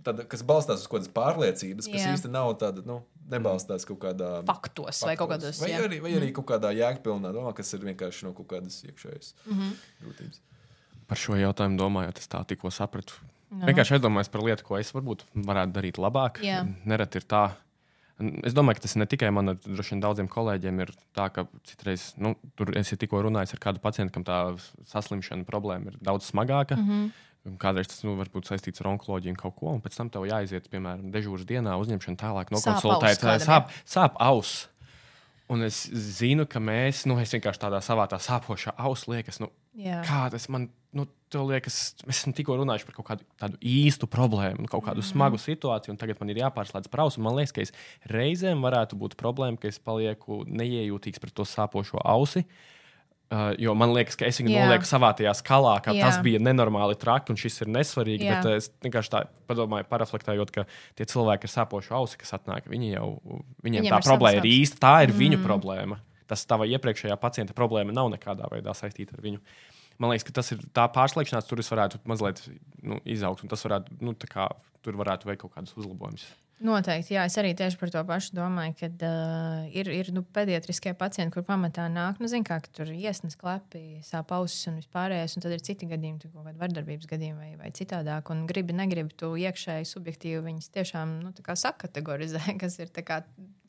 [0.00, 2.12] Tāda, kas balstās uz kaut kādas pārliecības, kas jā.
[2.16, 5.02] īstenībā nav tāda, nu, nebalstās kaut kādā faktos, faktos.
[5.06, 6.36] vai kaut kādos vai arī, vai arī mm.
[6.38, 9.74] kaut kādā jēgpilnā domā, kas ir vienkārši no kaut kādas iekšējas mm -hmm.
[10.04, 10.40] grūtības.
[11.10, 13.18] Par šo jautājumu domājot, es tā tikko sapratu.
[13.50, 13.66] No.
[13.66, 16.38] Vienkārši aizdomājos par lietu, ko es varbūt varētu darīt labāk.
[16.46, 16.62] Jā.
[16.86, 17.50] Nereti ir tā.
[18.44, 22.12] Es domāju, ka tas ne tikai man, droši vien daudziem kolēģiem ir tā, ka citreiz,
[22.20, 24.38] nu, tur es tikko runāju ar kādu pacientu, kam tā
[24.92, 26.76] saslimšana problēma ir daudz smagāka.
[26.76, 27.10] Mm -hmm.
[27.60, 30.66] Kādreiz tas nu, var būt saistīts ar onkoloģiju kaut ko, un pēc tam tev jāiziet,
[30.72, 34.66] piemēram, dežūras dienā, uzņemšana tālāk, nokonsultēt, sāp, sāp, sāp auss.
[35.50, 35.86] Un es
[36.20, 40.02] zinu, ka mēs, nu, es vienkārši tādā savā tā sāpošā ausā liekas, nu, Jā.
[40.06, 44.06] kā tas man, nu, tev liekas, mēs esam tikko runājuši par kaut kādu tādu īstu
[44.10, 45.12] problēmu, kaut kādu mm -hmm.
[45.16, 47.24] smagu situāciju, un tagad man ir jāpārslēdz prausu.
[47.24, 47.72] Man liekas, ka es
[48.04, 52.44] reizēm varētu būt problēma, ka es palieku neiejūtīgs pret to sāpošo ausi.
[52.44, 52.79] Uh,
[53.30, 54.64] Uh, jo man liekas, ka es viņu Jā.
[54.66, 56.08] nolieku savā tajā skalā, ka Jā.
[56.08, 58.26] tas bija nenormāli traki un šis ir nesvarīgi.
[58.26, 58.40] Jā.
[58.40, 60.64] Bet uh, es vienkārši tā padomāju, paraflektējot, ka
[60.98, 63.12] tie cilvēki ar sāpošu ausi, kas atnāk, viņi jau,
[63.62, 64.80] viņiem Viņam tā problēma ir īsta.
[64.82, 65.20] Tā ir mm.
[65.22, 66.00] viņu problēma.
[66.30, 69.38] Tas tava iepriekšējā pacienta problēma nav nekādā veidā saistīta ar viņu.
[70.02, 72.42] Man liekas, ka tas ir tā pārslēgšanās, tur es varētu mazliet
[72.82, 74.50] nu, izaugt, un tas varētu, nu, kā,
[74.82, 76.26] tur varētu veikt kaut kādus uzlabojumus.
[76.60, 80.92] Noteikti, jā, es arī tieši par to pašu domāju, ka uh, ir, ir nu, pediatriskie
[80.98, 85.44] pacienti, kur pamatā nāk, nu, zin, kā, tur iesnas klepi, sāp ausis un vispārējais, un
[85.46, 89.32] tad ir citi gadījumi, kaut kāda vardarbības gadījumi vai, vai citādāk, un gribi, negribi, tu
[89.40, 93.22] iekšēji subjektīvi viņas tiešām, nu, tā kā sakategorizē, kas ir kā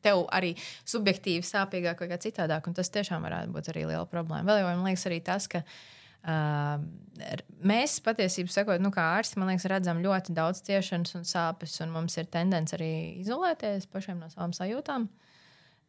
[0.04, 0.52] tev arī
[0.84, 4.44] subjektīvi sāpīgāk vai kā citādāk, un tas tiešām varētu būt arī liela problēma.
[4.52, 9.50] Vēl jau man liekas arī tas, ka Uh, mēs patiesībā, sakot, nu, kā ārsti, man
[9.50, 14.30] liekas, redzam ļoti daudz ciešanas un sāpes, un mums ir tendence arī izolēties pašiem no
[14.32, 15.08] savām sajūtām.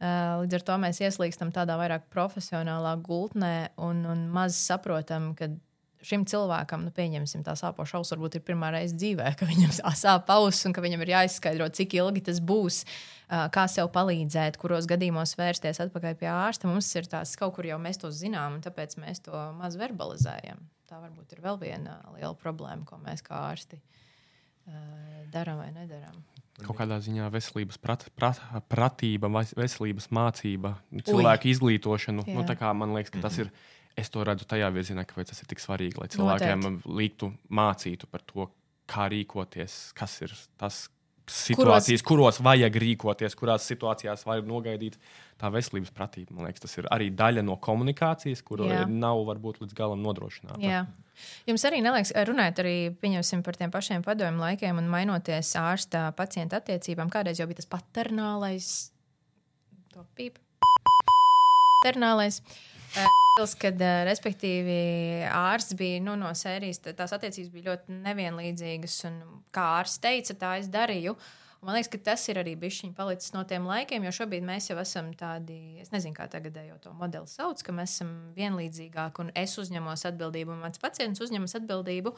[0.04, 5.48] Uh, līdz ar to mēs ieslīgstam tādā vairāk profesionālā gultnē un, un maz saprotam, ka
[6.06, 10.30] šim cilvēkam, nu, pieņemsim, tā sāpoša auss varbūt ir pirmā reize dzīvē, ka viņam sāp
[10.34, 12.84] auss un ka viņam ir jāizskaidro, cik ilgi tas būs,
[13.56, 16.70] kā sev palīdzēt, kuros gadījumos vērsties atpakaļ pie ārsta.
[16.70, 20.62] Mums ir tās kaut kur jau mēs to zinām, un tāpēc mēs to maz verbalizējam.
[20.90, 23.80] Tā varbūt ir vēl viena liela problēma, ko mēs kā ārsti
[25.34, 26.22] darām vai nedarām.
[26.64, 28.38] Kaut kādā ziņā veselības prat, prat,
[28.70, 31.56] pratība, veselības mācība, cilvēku Ui.
[31.56, 32.26] izglītošanu.
[32.30, 33.50] Nu, kā, man liekas, ka tas ir.
[34.00, 36.96] Es to redzu tajā virzienā, kāpēc tas ir tik svarīgi, lai cilvēkiem Noteikti.
[36.98, 38.48] liktu mācītu par to,
[38.90, 40.88] kā rīkoties, kas ir tas,
[41.30, 44.98] situācijas, kuros, kuros vajag rīkoties, kurās situācijās vajag nogaidīt.
[45.40, 49.76] Tā veselības pratība, man liekas, tas ir arī daļa no komunikācijas, kuru nav varbūt līdz
[49.78, 50.62] galam nodrošināta.
[50.64, 50.84] Jā.
[51.48, 52.76] Jums arī neliekas, runājot arī
[53.46, 58.70] par tiem pašiem padomju laikiem un mainoties ārsta pacienta attiecībām, kādreiz jau bija tas paternālais,
[59.94, 60.40] to pīp,
[61.84, 62.42] paternālais.
[63.58, 64.74] Kad, respektīvi,
[65.34, 68.98] ārsts bija nu, no sērijas, tās attiecības bija ļoti nevienlīdzīgas.
[69.56, 71.16] Kā ārsts teica, tā es darīju.
[71.64, 74.70] Un man liekas, ka tas ir arī bijis palicis no tiem laikiem, jo šobrīd mēs
[74.70, 79.32] jau esam tādi, es nezinu, kā tagadējo to modeli sauc, ka mēs esam vienlīdzīgāki un
[79.40, 82.14] es uzņemos atbildību, un mans pacients uzņemas atbildību.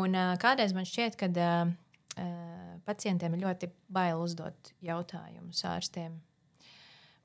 [0.00, 1.76] Un uh, kādreiz man šķiet, ka uh,
[2.88, 6.16] pacientiem ir ļoti bail uzdot jautājumus ārstiem.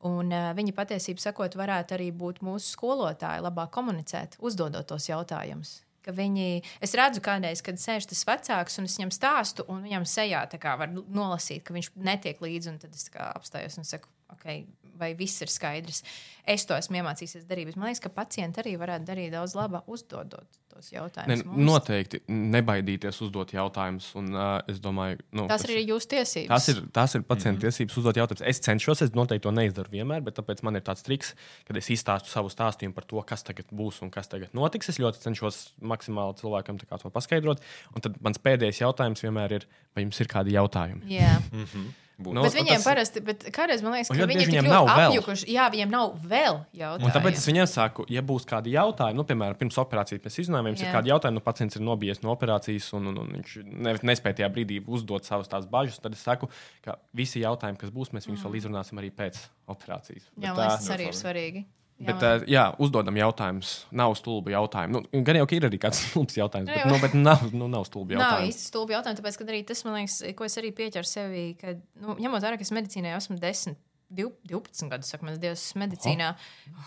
[0.03, 5.77] Un, uh, viņi patiesībā sakot, varētu arī būt mūsu skolotāji, labāk komunicēt, uzdodot tos jautājumus.
[6.03, 10.41] Viņi, es redzu, kādreiz, kad sēž tas vecāks un es viņam stāstu, un viņam sejā
[10.75, 12.75] var nolasīt, ka viņš netiek līdzi.
[12.81, 14.65] Tad es apstājos un saku, okay,
[14.99, 16.03] vai viss ir skaidrs.
[16.43, 20.59] Es to esmu iemācījies darīt, man liekas, ka pacienti arī varētu darīt daudz labāk, uzdodot
[20.73, 21.43] tos jautājumus.
[21.45, 24.09] Ne, noteikti nebaidīties uzdot jautājumus.
[24.19, 26.51] Un, uh, es domāju, nu, tas ir jūsu tiesības.
[26.51, 27.63] Tas ir, tas ir pacienta mm -hmm.
[27.67, 28.45] tiesības uzdot jautājumus.
[28.49, 31.33] Es cenšos, es noteikti to neizdaru vienmēr, bet tāpēc man ir tāds triks,
[31.67, 34.89] kad es izstāstu savu stāstījumu par to, kas tagad būs un kas tagad notiks.
[34.89, 37.61] Es ļoti cenšos maksimāli cilvēkam to paskaidrot.
[37.95, 41.03] Un tad mans pēdējais jautājums vienmēr ir, vai jums ir kādi jautājumi?
[41.07, 41.41] Yeah.
[41.51, 42.02] Mm -hmm.
[42.13, 42.35] Būt.
[42.37, 42.85] Nu, bet viņiem tas...
[42.85, 45.47] parasti, bet kādreiz man liekas, ka viņi viņiem nav apjukuši.
[45.49, 47.09] Jā, viņiem nav vēl jautājumu.
[47.09, 50.85] Un tāpēc es viņiem saku, ja būs kādi jautājumi, nu, piemēram, pirms operācijas mēs jā.
[50.85, 54.43] ir kādi jautājumi, nu, pacients ir nobijies no operācijas un, un, un viņš ne, nespēja
[54.43, 55.97] tajā brīdī uzdot savas tās bažas.
[56.03, 56.51] Tad es saku,
[56.85, 58.45] ka visi jautājumi, kas būs, mēs viņus mm.
[58.45, 59.41] vēl izrunāsim arī pēc
[59.73, 60.29] operācijas.
[60.37, 61.65] Jā, bet, tas arī ir svarīgi.
[62.01, 63.71] Bet, jā, uh, jā, uzdodam jautājumus.
[63.95, 64.97] Nav stulbi jautājumi.
[64.97, 68.17] Nu, gan jau ir arī kāds stulbs jautājums, bet, nu, bet nav, nu, nav stulbi
[68.17, 68.41] jautājumi.
[68.41, 71.45] Nav īsti stulbi jautājumi, tāpēc, ka arī tas, man liekas, ko es arī pieķeru sevī,
[71.59, 71.67] ka,
[72.03, 73.77] nu, ņemot vērā, ka es medicīnā esmu 10,
[74.17, 76.27] 12 gadus, saka, mans dievs, medicīnā.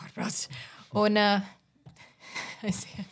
[0.02, 0.40] Ārprāts.
[0.98, 1.36] Un, uh,
[2.66, 3.06] aiziet.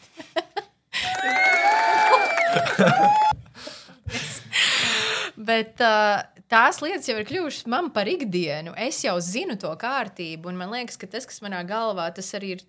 [5.50, 6.20] bet, uh,
[6.54, 8.74] tās lietas jau ir kļuvušas man par ikdienu.
[8.78, 12.56] Es jau zinu to kārtību, un man liekas, ka tas, kas manā galvā, tas arī
[12.58, 12.64] ir.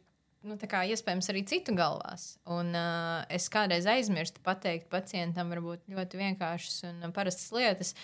[0.46, 2.36] Nu, kā, iespējams, arī citu galvās.
[2.54, 7.96] Un, uh, es kādreiz aizmirstu pateikt pacientam, varbūt ļoti vienkāršas un parastas lietas.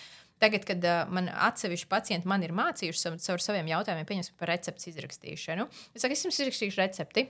[0.42, 4.90] Tagad, kad uh, man atsevišķi pacienti man ir mācījuši caur saviem jautājumiem, pieņemsim par recepti
[4.90, 7.28] izrakstīšanu, es saku, es jums izrakstīšu recepti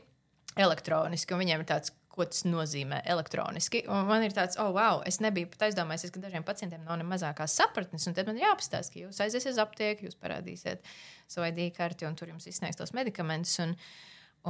[0.56, 3.82] elektroniski, un viņiem ir tāds, ko tas nozīmē elektroniski.
[3.90, 7.06] Un man ir tāds, oh, wow, es nebiju pat aizdomājies, ka dažiem pacientiem nav ne
[7.08, 8.04] mazākās sapratnes.
[8.04, 10.84] Tad man ir jāapstāsta, ka jūs aiziesiet uz aptieku, jūs parādīsiet
[11.32, 13.56] savu ID karti un tur jums izsniegs tos medikamentus.
[13.64, 13.74] Un,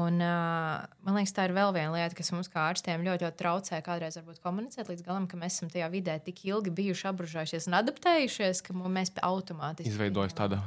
[0.03, 3.41] un, uh, man liekas, tā ir vēl viena lieta, kas mums kā ārstiem ļoti, ļoti
[3.45, 7.81] traucē kādreiz komunicēt līdz galam, ka mēs esam tajā vidē tik ilgi bijuši apbružājušies un
[7.83, 10.63] adaptējušies, ka mēs automātiski izveidojas tāda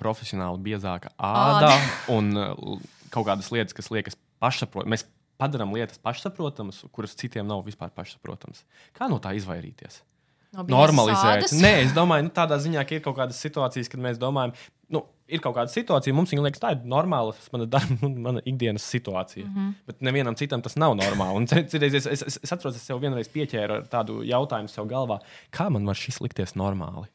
[0.00, 1.88] profesionāli biezāka āda, āda.
[2.14, 5.04] un uh, kaut kādas lietas, kas liekas pašsaprotamas
[5.40, 8.62] padarām lietas pašsaprotamas, kuras citiem nav vispār pašsaprotamas.
[8.96, 10.02] Kā no tā izvairīties?
[10.50, 11.52] No Normalizēt.
[11.62, 14.50] Nē, es domāju, nu, tādā ziņā, ka ir kaut kādas situācijas, kad mēs domājam,
[14.90, 18.10] nu, ir kaut kāda situācija, mums viņa liekas, tā ir normāla, tas mana, darba, nu,
[18.26, 19.46] mana ikdienas situācija.
[19.46, 19.76] Mm -hmm.
[19.86, 21.36] Bet nevienam citam tas nav normāli.
[21.38, 24.90] Un, citreiz, es, es, es, es atceros, es sev vienreiz pieķēru ar tādu jautājumu sev
[24.90, 25.20] galvā,
[25.52, 27.06] kā man var šis likties normāli.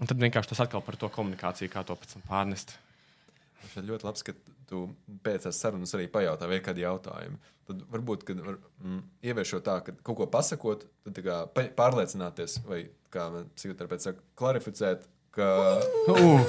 [0.00, 2.76] Un tad vienkārši tas atkal par to komunikāciju, kā to pēc tam pārnest.
[3.62, 4.32] Tas ir ļoti labi, ka
[4.72, 4.82] tu
[5.24, 7.40] pēc tam sarunas arī pajautā, vai ir kādi jautājumi.
[7.68, 11.40] Tad varbūt, kad var, mm, ieviešot tā, ka kaut ko pasakot, tad kā,
[11.78, 15.04] pārliecināties, vai kā psihoterapeits saka, klarificēt,
[15.36, 15.50] ka.
[16.10, 16.40] Uh,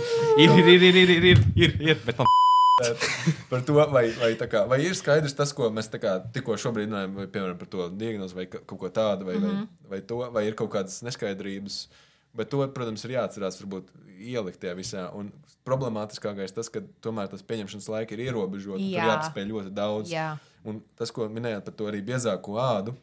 [0.42, 2.32] ir, ir, ir, ir, ir, ir, ir, ir, bet man.
[3.52, 7.20] par to, vai, vai, kā, vai ir skaidrs tas, ko mēs kā, tikko šobrīd runājam,
[7.20, 9.70] vai piemēram par to diagnozi, vai kaut ko tādu, vai, mm -hmm.
[9.84, 11.84] vai, vai, to, vai ir kaut kādas neskaidrības.
[11.86, 15.04] Uh, Bet to, protams, ir jāatcerās, varbūt ielikt tajā visā.
[15.14, 15.30] Un
[15.68, 18.82] problemātiskākais tas, ka tomēr tas pieņemšanas laika ir ierobežots.
[18.82, 19.04] Jā.
[19.04, 20.14] Tur jāpaspēj ļoti daudz.
[20.14, 20.32] Jā.
[20.66, 22.96] Un tas, ko minējāt par to arī biezāko ādu,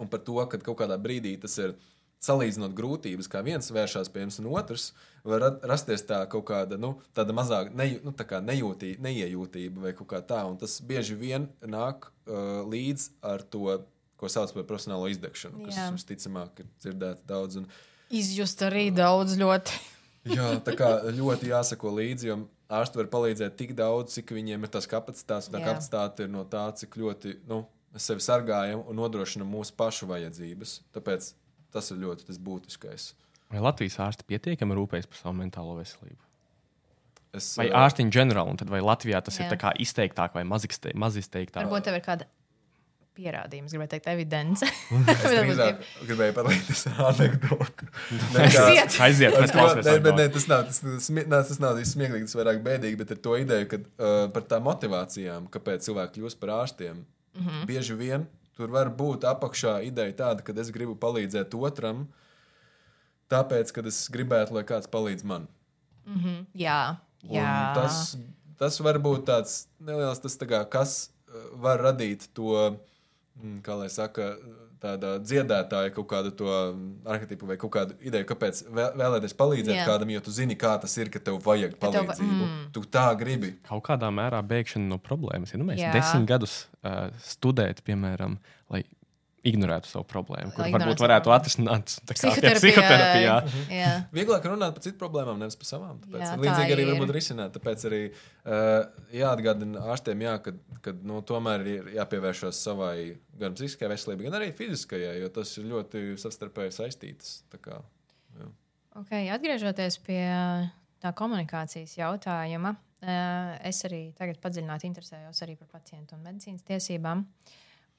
[0.00, 1.74] un par to, ka kaut kādā brīdī tas ir
[2.26, 4.86] salīdzinot grūtības, kā viens vēršas pie jums, un otrs
[5.26, 6.94] var ra- rasties tā kaut kāda nu,
[7.36, 10.40] mazāk ne, nu, kā nejūtī, neiejūtība vai kaut kā tā.
[10.48, 13.82] Un tas bieži vien nāk uh, līdz ar to,
[14.16, 17.60] ko sauc par profesionālo izdegšanu, kas visticamāk ir dzirdēts daudz.
[17.60, 17.68] Un,
[18.14, 19.78] Izjust arī daudz ļoti.
[20.26, 22.36] Jā, tā kā ļoti jāsako līdzi, jo
[22.72, 25.50] ārsti var palīdzēt tik daudz, cik viņiem ir tas kapacitātes.
[25.52, 25.68] Tā Jā.
[25.70, 27.64] kapacitāte ir no tā, cik ļoti nu,
[27.94, 30.80] mēs sevi sargājam un nodrošinam mūsu pašu vajadzības.
[30.96, 31.32] Tāpēc
[31.74, 33.12] tas ir ļoti tas būtiskais.
[33.52, 36.18] Vai Latvijas ārsti pietiekami rūpējas par savu mentālo veselību?
[37.36, 39.44] Es, Vai ārsti in general, un tad vai Latvijā tas Jā.
[39.46, 41.66] ir tā kā izteiktāk vai mazikste- mazizteiktāk?
[41.66, 42.26] Varbūt tev ir kāda
[43.16, 44.68] pierādījums, gribētu teikt, evidence.
[45.16, 47.88] Es drīzāk gribēju pateikt, anekdoti.
[48.44, 48.96] Aiziet!
[49.08, 49.90] Aiziet, mēs Ar to- klausāmies.
[50.04, 53.22] Nē, nē, tas nav tas, tas, nē, tas nav smieklīgi, tas vairāk bēdīgi, bet ar
[53.26, 57.48] to ideju, ka uh, par tām motivācijām, kāpēc cilvēki kļūst par ārstiem, mm Mhm.
[57.48, 57.66] -hmm.
[57.68, 58.22] bieži vien
[58.56, 62.06] tur var būt apakšā ideja tāda, ka es gribu palīdzēt otram,
[63.28, 65.44] tāpēc, ka es gribētu, lai kāds palīdz man.
[66.54, 67.52] Jā, Un jā.
[67.74, 68.16] Tas,
[68.60, 72.78] tas var būt tāds neliels, tas tā kā, kas uh, var radīt to, mm,
[73.62, 74.36] kā lai saka,
[74.80, 76.48] tāda dziedātāja kaut kādu to
[77.08, 79.78] arhitektu vai kaut kādu ideju, kāpēc vēl- vēlēties palīdzēt Jā.
[79.82, 79.88] yeah.
[79.88, 82.44] kādam, jo tu zini, kā tas ir, ka tev vajag Ka tev palīdzību.
[82.48, 82.66] Mm.
[82.72, 83.54] Tu tā gribi.
[83.68, 85.52] Kaut kādā mērā bēgšana no problēmas.
[85.54, 85.92] Ja nu mēs Jā.
[85.96, 88.38] desmit gadus uh, studējam, piemēram,
[88.72, 88.84] lai
[89.50, 92.60] ignorētu savu problēmu, kur varbūt varētu atrisināt Psihoterapijā.
[92.60, 93.36] psihoterapijā.
[93.72, 93.92] Jā.
[94.16, 96.00] Vieglāk runāt par citu problēmām, nevis par savām.
[96.04, 96.92] Tāpēc Jā, jā, tā līdzīgi arī ir.
[96.92, 97.54] varbūt risināt.
[97.56, 100.54] Tāpēc arī uh, jāatgādina ārstiem, jā, ka,
[100.84, 102.96] ka nu, tomēr ir jāpievēršas savai
[103.40, 107.36] gan psihiskajai veselībai, gan arī fiziskajai, jo tas ir ļoti savstarpēji saistītas.
[107.52, 107.82] Tā kā,
[108.40, 108.50] jā.
[108.96, 110.22] Okay, atgriežoties pie
[111.04, 117.26] tā komunikācijas jautājuma, eh, es arī tagad padziļināti interesējos arī par pacientu un medicīnas tiesībām.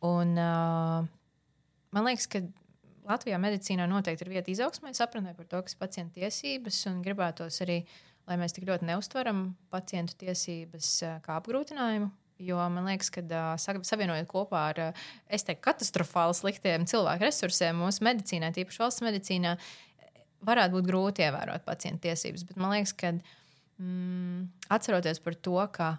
[0.07, 1.07] Un, eh,
[1.95, 2.43] man liekas, ka
[3.07, 7.61] Latvijā medicīnā noteikti ir vieta izaugsmē, sapratnē par to, kas ir pacienta tiesības, un gribētos
[7.63, 7.81] arī,
[8.27, 12.11] lai mēs tik ļoti neustveram pacientu tiesības eh, kā apgrūtinājumu.
[12.37, 14.81] Jo man liekas, ka uh, savienojot kopā ar,
[15.33, 19.55] es teiktu, katastrofāli sliktiem cilvēku resursiem mūsu medicīnā, tīpaši valsts medicīnā,
[20.45, 22.45] varētu būt grūti ievērot pacienta tiesības.
[22.45, 24.43] Bet man liekas, ka mm,
[24.77, 25.95] atceroties par to, ka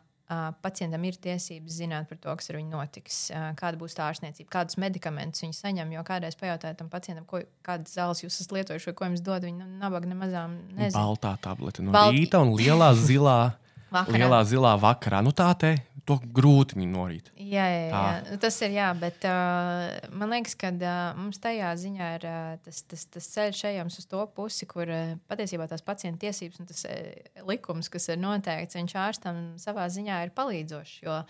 [0.63, 3.19] pacientam ir tiesības zināt par to, kas ar viņu notiks,
[3.57, 5.95] kāda būs tā ārstniecība, kādus medikamentus viņi saņem.
[5.97, 9.47] Jo kādreiz pajautāju tam pacientam, ko, kādas zāles jūs esat lietojuši, vai ko jums dod,
[9.49, 11.01] viņi nabaga nemazām nezina.
[11.01, 13.39] Baltā tablete no Balti- rīta un lielā zilā,
[13.91, 14.19] Vakarā.
[14.21, 15.23] lielā zilā vakarā.
[15.25, 15.77] Nu, tā te
[16.09, 17.29] to grūti norīt.
[17.37, 18.39] Jā, jā, jā.
[18.41, 22.81] tas ir jā, bet uh, man liekas, ka uh, mums tajā ziņā ir uh, tas,
[22.89, 26.85] tas, tas ceļš ejams uz to pusi, kur uh, patiesībā tās pacienta tiesības un tas
[26.89, 31.03] uh, likums, kas ir noteikts, viņš ārstam savā ziņā ir palīdzošs.
[31.05, 31.21] Jo,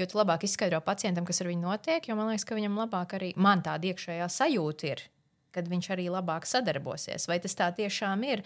[0.00, 3.18] jo tu labāk izskaidro pacientam, kas ar viņu notiek, jo man liekas, ka viņam labāk
[3.20, 5.04] arī man tāda iekšējā sajūta ir,
[5.54, 7.30] kad viņš arī labāk sadarbosies.
[7.30, 8.42] Vai tas tā tiešām ir?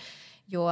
[0.52, 0.68] Jo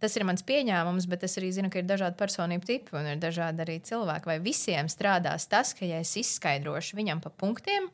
[0.00, 3.20] tas ir mans pieņēmums, bet es arī zinu, ka ir dažādi personību tipi un ir
[3.20, 4.30] dažādi arī cilvēki.
[4.32, 7.90] Vai visiem strādās tas, ka ja es izskaidrošu viņam pa punktiem,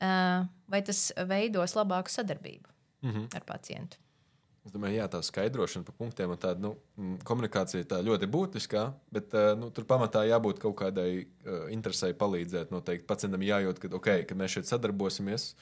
[0.00, 2.68] vai tas veidos labāku sadarbību
[3.02, 3.36] mm -hmm.
[3.36, 3.96] ar pacientu?
[4.60, 6.74] Es domāju, jā, tā skaidrošana pa punktiem un tāda nu,
[7.24, 12.70] komunikācija tā ļoti būtiska, bet nu, tur pamatā jābūt kaut kādai uh, interesei palīdzēt.
[12.70, 15.54] Noteikti pacientam jājūt, ka, okay, ka mēs šeit sadarbosimies.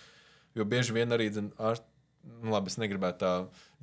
[0.59, 1.87] Jo bieži vien arī, zin, ārst,
[2.43, 3.33] nu, labi, es negribētu tā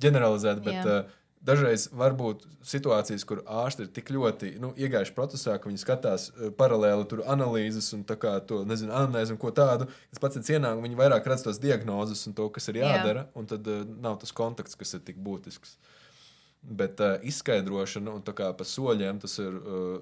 [0.04, 0.84] ģeneralizēt, bet Jā.
[0.84, 5.82] uh, dažreiz var būt situācijas, kur ārsti ir tik ļoti nu, iegājuši procesā, ka viņi
[5.82, 9.88] skatās uh, paralēli tur analīzes un to, nezinu, anamnēzi un ko tādu.
[10.12, 12.96] Tas pacients ienāk, viņi vairāk redz tos diagnozes un to, kas ir Jā.
[12.96, 15.78] jādara, un tad uh, nav tas kontakts, kas ir tik būtisks.
[16.66, 19.56] Bet uh, izskaidrošana un tā kā pa soļiem tas ir.
[19.62, 19.96] Uh,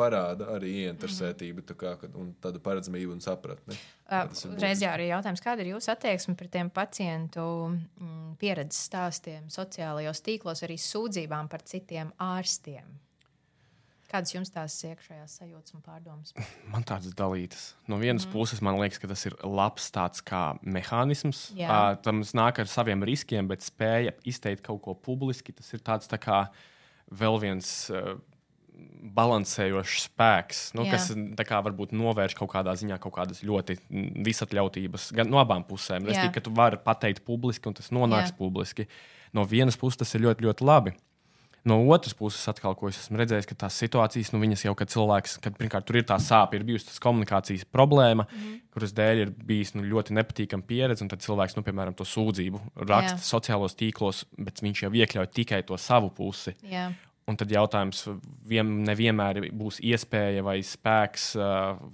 [0.00, 3.76] Parāda arī ieinteresētību tā kā, un tādu paredzamību un sapratni.
[4.10, 4.84] Būtiski.
[4.84, 10.64] jā, arī jautājums, kāda ir jūsu attieksme pret tiem pacientu mm, pieredzes stāstiem, sociālajos tīklos,
[10.66, 12.98] arī sūdzībām par citiem ārstiem?
[14.10, 16.32] Kādas jums tās iekšējās sajūtas un pārdomas?
[16.72, 17.68] Man tādas dalītas.
[17.86, 18.32] No vienas mm.
[18.34, 21.44] puses, man liekas, ka tas ir labs tāds kā mehānisms.
[21.54, 21.70] Jā.
[21.70, 25.54] Uh, tam nāk ar saviem riskiem, bet spēja izteikt kaut ko publiski.
[25.54, 26.40] Tas ir tāds tā kā
[27.22, 27.70] vēl viens.
[27.94, 28.18] Uh,
[29.10, 30.96] Balansējošs spēks, nu, Jā.
[30.96, 31.10] kas
[31.48, 33.78] kā varbūt novērš kaut kādā ziņā kaut kādas ļoti
[34.26, 36.06] visatļautības gan no abām pusēm.
[36.08, 38.38] Respektīvi, ka tu vari pateikt publiski, un tas nonāks Jā.
[38.38, 38.86] publiski.
[39.36, 40.94] No vienas puses, tas ir ļoti, ļoti labi.
[41.64, 44.88] No otras puses, atkal, ko es esmu redzējis, ka tās situācijas, nu, viņas jau, kad
[44.88, 48.54] cilvēks, kad pirmkārt tur ir tā sāpe, ir bijusi tas komunikācijas problēma, mm.
[48.72, 52.62] kuras dēļ ir bijis nu, ļoti nepatīkama pieredze, un tad cilvēks, nu, piemēram, to sūdzību
[52.80, 53.26] raksta Jā.
[53.28, 56.56] sociālos tīklos, bet viņš jau iekļauj tikai to savu pusi.
[56.64, 56.88] Jā,
[57.30, 58.02] Un tad jautājums,
[58.50, 61.30] vien, nevienmēr būs iespēja, vai spēks,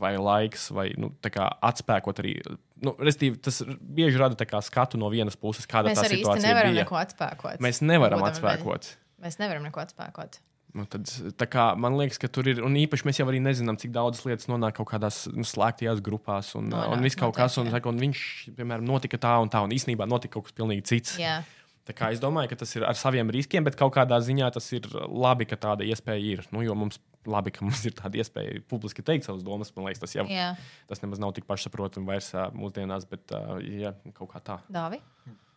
[0.01, 2.38] vai laiks, vai nu, atspēkot arī
[2.85, 6.83] Nu, restīvi, tas bieži rada skatu no vienas puses, kāda Mēs tā situācija nevaram bija.
[6.85, 7.62] neko atspēkot.
[7.64, 8.88] Mēs nevaram Būdami atspēkot.
[8.90, 10.37] Mēs, mēs nevaram neko atspēkot.
[10.77, 11.09] Nu, tad,
[11.40, 14.27] tā kā, man liekas, ka tur ir, un īpaši mēs jau arī nezinām, cik daudzas
[14.29, 17.81] lietas nonāk kaut kādās nu, slēgtajās grupās, un, Nonāk, un viss kaut kas, un, jā.
[17.88, 18.25] un viņš,
[18.59, 21.16] piemēram, notika tā un tā, un īsnībā notika kaut kas pilnīgi cits.
[21.22, 21.38] Jā.
[21.40, 21.65] Kā
[22.11, 25.46] es domāju, ka tas ir ar saviem riskiem, bet kaut kādā ziņā tas ir labi,
[25.46, 26.42] ka tāda iespēja ir.
[26.51, 29.72] Nu, jo mums labi, ka mums ir tāda iespēja publiski teikt savas domas.
[29.77, 30.53] Man liekas, tas jau Jā.
[30.90, 34.61] tas nemaz nav tik pašsaprotami vairs mūsdienās, bet uh, ja, kaut kā tā.
[34.72, 35.01] Dāvi?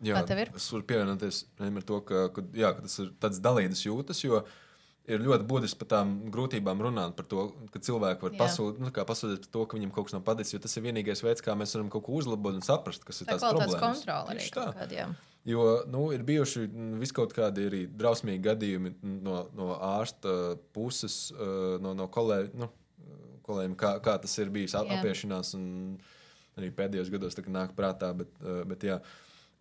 [0.06, 0.54] Jā, ir?
[0.56, 4.44] Es varu pievienoties ar to, ka, ka, jā, ka tas ir tāds dalītas jūtas, jo
[5.10, 8.40] ir ļoti būtiski par tām grūtībām runāt par to, ka cilvēki var Jā.
[8.44, 10.86] pasūtīt, nu, kā pasūtīt par to, ka viņam kaut kas nav paticis, jo tas ir
[10.86, 13.58] vienīgais veids, kā mēs varam kaut ko uzlabot un saprast, kas ir Tā tās ir
[13.58, 13.82] problēmas.
[13.82, 14.46] kontrole arī.
[14.46, 14.68] Tieši tā.
[14.70, 15.08] kaut kāda, jā.
[15.50, 16.68] Jo nu, ir bijuši
[17.02, 18.94] viskaut kādi arī drausmīgi gadījumi
[19.26, 22.70] no, no ārsta puses, eh, no, no kolē, nu,
[23.48, 24.86] kolēģiem, kā, kā tas ir bijis Jā.
[25.00, 25.56] apiešanās.
[25.58, 25.98] un
[26.60, 28.12] Arī pēdējos gados tā nāk prātā.
[28.20, 28.98] Bet, eh, bet, jā.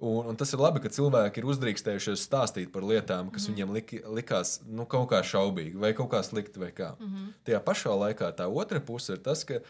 [0.02, 3.54] un, un tas ir labi, ka cilvēki ir uzdrīkstējušies stāstīt par lietām, kas mm -hmm.
[3.54, 6.58] viņiem liki, likās nu, kaut kā šaubīgi vai kaut kā slikti.
[6.58, 6.96] vai Kā.
[6.98, 7.32] Mm -hmm.
[7.44, 9.60] Tajā pašā laikā tā otra puse ir tas, ka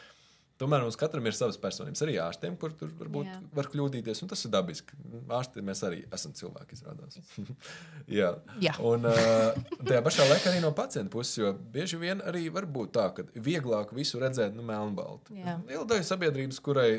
[0.59, 2.03] Tomēr mums katram ir savas personības.
[2.03, 3.37] Arī ārstiem, kur tur varbūt Jā.
[3.55, 4.97] var kļūdīties, un tas ir dabiski.
[5.31, 7.21] Ārsti mēs arī esam cilvēki, izrādās.
[8.19, 8.33] Jā.
[8.65, 8.75] Jā.
[8.83, 12.95] Un uh, tajā pašā laikā arī no pacienta puses, jo bieži vien arī var būt
[12.97, 15.37] tā, ka vieglāk visu redzēt nu, melnbaltu.
[15.39, 15.61] Jā.
[15.69, 16.91] Liela daļa sabiedrības, kurai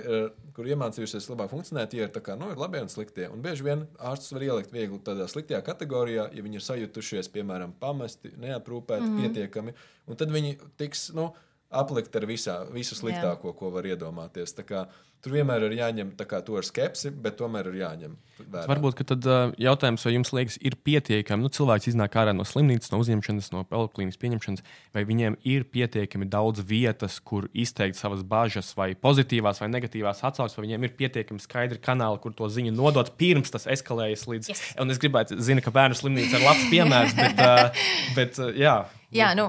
[0.60, 3.30] kur iemācījusies labāk funkcionēt, ir tā kā, nu, ir labie un sliktie.
[3.32, 7.76] Un bieži vien ārstus var ielikt viegli tādā sliktajā kategorijā, ja viņi ir sajutušies, piemēram,
[7.80, 9.38] pamesti, neaprūpēti, mm -hmm.
[9.38, 9.76] pietiekami,
[10.08, 11.12] un tad viņi tiks.
[11.16, 11.30] Nu,
[11.70, 14.56] aplikt ar visā, visu sliktāko, ko var iedomāties.
[14.66, 14.88] Kā,
[15.22, 18.66] tur vienmēr ir jāņem tā kā to ar skepsi, bet tomēr ir jāņem vērā.
[18.72, 19.28] Varbūt ka tad,
[19.62, 23.64] jautājums, vai jums liekas, ir pietiekami, nu, cilvēks iznāk ārā no slimnīcas, no uzņemšanas, no
[23.70, 24.66] poliklīnas pieņemšanas,
[24.98, 30.58] vai viņiem ir pietiekami daudz vietas, kur izteikt savas bažas, vai pozitīvās, vai negatīvās atsauces,
[30.58, 34.54] vai viņiem ir pietiekami skaidri kanāli, kur to ziņu nodot pirms tas eskalējas līdz.
[34.56, 34.64] Yes.
[34.82, 37.84] Un es gribētu, zinu, ka bērnu slimnīca ir labs piemērs, bet,
[38.18, 38.80] bet jā.
[39.12, 39.48] Jā, nu,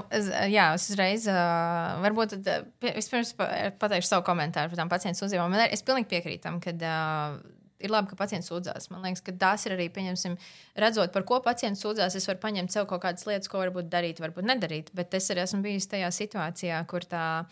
[0.49, 5.51] jā, es uzreiz, uh, varbūt tad, vispirms pa- pateikšu savu komentāru par tām pacientu sūdzībām.
[5.53, 7.37] Man ir- Es pilnīgi piekrītu tam, ka uh,
[7.79, 8.89] ir labi, ka pacients sūdzās.
[8.89, 10.37] Man liekas, ka tās ir arī, pieņemsim,
[10.77, 14.17] redzot, par ko pacients sūdzās, es varu paņemt sev kaut kādas lietas, ko varbūt darīt,
[14.21, 14.89] varbūt nedarīt.
[14.97, 17.45] Bet es arī esmu bijusi tajā situācijā, kur tā.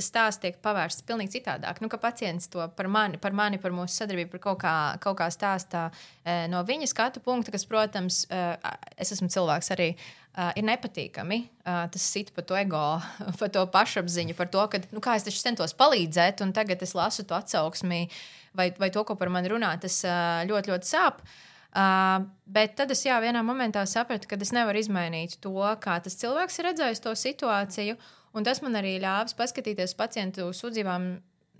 [0.00, 1.82] Tas stāsts tiek pavērsts pavisam citādāk.
[1.84, 4.72] Nu, ka pacients to par mani, par, mani, par mūsu sadarbību, par kaut kā,
[5.04, 5.90] kaut kā stāstā
[6.24, 8.56] eh, no viņa skatu punkta, kas, protams, eh,
[8.96, 11.38] es esmu cilvēks arī, eh, ir nepatīkami.
[11.44, 13.02] Eh, Tas sit par to ego,
[13.42, 16.96] par to pašapziņu, par to, ka nu, kā es taču centos palīdzēt, un tagad es
[16.96, 18.06] lasu to atsauksmi
[18.56, 19.74] vai, vai to, ko par mani runā.
[19.84, 21.20] Tas eh, ļoti, ļoti sāp.
[21.70, 26.16] Uh, bet tad es jā, vienā momentā sapratu, ka es nevaru izmainīt to, kā tas
[26.18, 27.94] cilvēks ir redzējis to situāciju.
[28.36, 31.10] Un tas man arī ļāvis paskatīties pacientu sūdzībām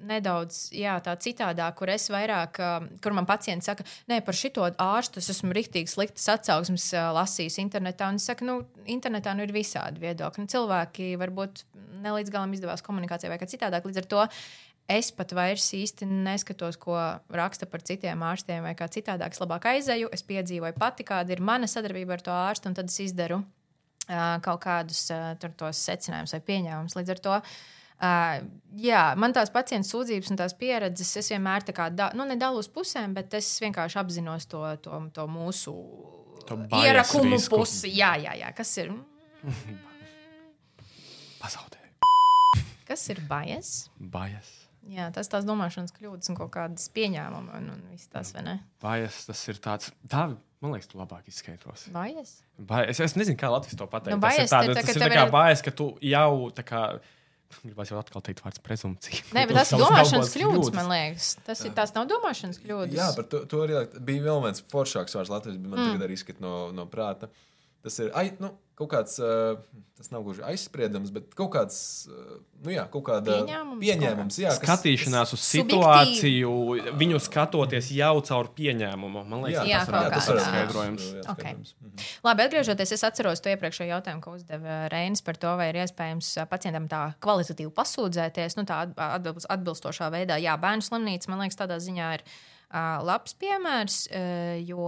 [0.07, 2.61] nedaudz jā, tā citādāk, kur es vairāk,
[3.03, 8.09] kur man pacients saka, nē, par šito ārstu es esmu rīktīgi sliktas atsauksmes lasījis internetā.
[8.09, 8.57] Un es saku, nu,
[8.91, 10.47] internetā nu ir visādi viedokļi.
[10.47, 11.65] Nu, cilvēki varbūt
[12.01, 13.87] ne līdz galam izdevās komunikācijā vai kā citādāk.
[13.87, 14.27] Līdz ar to
[14.91, 16.97] es pat vairs īsti neskatos, ko
[17.35, 19.37] raksta par citiem ārstiem vai kā citādāk.
[19.37, 22.91] Es labāk aizēju, es piedzīvoju pati, kāda ir mana sadarbība ar to ārstu, un tad
[22.91, 23.43] es izdaru
[24.45, 25.05] kaut kādus
[25.43, 26.97] tur tos secinājumus vai pieņēmumus.
[27.01, 27.43] Līdz ar to
[28.01, 28.39] Uh,
[28.81, 32.63] jā, man tās pacientu sūdzības un tās pieredzes, es vienmēr tā kā da, nu, nedalu
[32.63, 35.75] uz pusēm, bet es vienkārši apzinos to, to, to mūsu
[36.49, 37.59] To ierakumu risku.
[37.61, 37.91] pusi.
[37.93, 38.89] Jā, jā, jā, kas ir,
[41.43, 42.65] Pazaudēju.
[42.89, 43.75] kas ir bias?
[44.01, 44.49] Bajas.
[44.89, 48.55] Jā, tas tās domāšanas kļūdas un kaut kādas pieņēmumi un, un viss tas, vai ne?
[48.81, 49.93] Bajas tas ir tāds.
[50.09, 50.25] Tā,
[50.61, 51.87] man liekas, tu labāk izskaidros.
[51.95, 52.35] Bias?
[52.59, 52.93] Bias.
[52.93, 54.17] Es, es nezinu, kā Latvijas to pateikt.
[54.17, 55.89] Nu, tas bias ir, tāda, tā, tas ka ir tā kā ir- bias, ka tu
[56.13, 56.85] jau tā kā.
[57.65, 59.25] Gribās jau atkal teikt vārdu prezumcija.
[59.35, 61.31] Nē, bet tas ir domāšanas kļūdas, man liekas.
[61.49, 62.95] Tas ir tās nav domāšanas kļūdas.
[62.95, 65.89] Jā, par to, to arī bija vēl viens foršāks vārds Latvijas, bet man mm.
[65.89, 67.27] tagad arī izskat no, no prāta.
[67.83, 69.59] Tas ir ai, nu, kaut kāds, uh,
[70.01, 71.77] tas nav gluži aizspriedums, bet kaut kāds,
[72.09, 74.39] uh, nu jā, kaut kāda Pieņēmums pieņēmums.
[74.41, 75.77] Jā, kas- Skatīšanās uz Subjektīvi.
[75.77, 79.25] situāciju, viņu skatoties jau caur pieņēmumu.
[79.29, 80.47] Man liekas, Jā, tas varētu kā būt tā.
[80.47, 81.03] skaidrojums.
[81.13, 81.39] Jā, Ok.
[81.45, 81.75] skaidrojums.
[81.81, 82.07] Mhm.
[82.25, 86.49] Labi, atgriežoties, es atceros to iepriekšējo jautājumu, ko uzdeva Reinis par to, vai ir iespējams
[86.49, 90.41] pacientam tā kvalitatīvi pasūdzēties, nu, tā atbilst, atbilstošā veidā.
[90.41, 92.23] Jā, bērnu slimnīca, man liekas, tādā ziņā ir
[92.71, 93.97] labs piemērs,
[94.63, 94.87] jo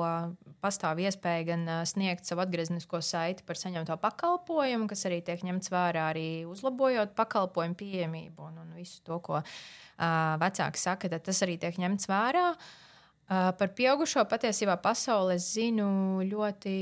[0.63, 6.07] pastāv iespēja gan sniegt savu atgrieznisko saiti par saņemto pakalpojumu, kas arī tiek ņemts vērā,
[6.13, 9.43] arī uzlabojot pakalpojumu pieejamību un, un visu to, ko
[10.43, 12.53] vecāki saka, tad tas arī tiek ņemts vērā.
[13.59, 16.77] Par pieaugušo patiesībā pasaulē es zinu ļoti,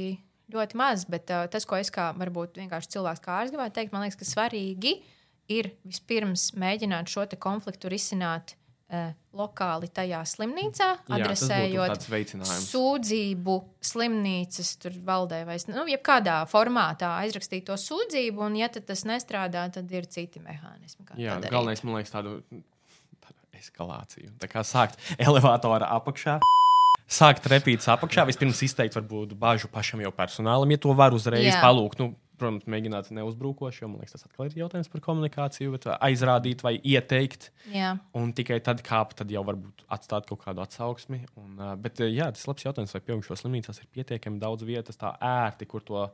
[0.50, 3.92] ļoti maz, bet uh, tas, ko es kā varbūt vienkārši cilvēks kā ārsts gribētu teikt,
[3.94, 4.96] man liekas, ka svarīgi
[5.50, 8.56] ir vispirms mēģināt šo konfliktu risināt
[8.90, 12.06] lokāli tajā slimnīcā, Jā, adresējot
[12.64, 13.54] sūdzību
[13.86, 14.72] slimnīcas
[15.06, 20.42] valdē vai nu, jebkādā formātā aizrakstīt to sūdzību, un, ja tas nestrādā, tad ir citi
[20.42, 21.06] mehānismi.
[21.22, 22.40] Jā, galvenais, man liekas, tādu,
[23.22, 24.32] tādu eskalāciju.
[24.42, 26.40] Tā kā sākt elevātorā apakšā.
[27.10, 31.62] Sākt repītas apakšā, vispirms izteikt varbūt bažu pašam jau personālam, ja to var uzreiz Jā.
[31.62, 32.02] palūgt.
[32.02, 36.64] Nu, protams, mēģināt neuzbrukoši, jo man liekas, tas atkal ir jautājums par komunikāciju, bet aizrādīt
[36.66, 37.50] vai ieteikt.
[37.74, 37.94] Jā.
[38.16, 41.22] Un tikai tad kāp, tad jau varbūt atstāt kaut kādu atsauksmi.
[41.40, 44.66] Un, uh, bet, uh, jā, tas ir labs jautājums, vai pieaugušo slimnīcās ir pietiekami daudz
[44.66, 46.08] vietas, tā ērti, kur to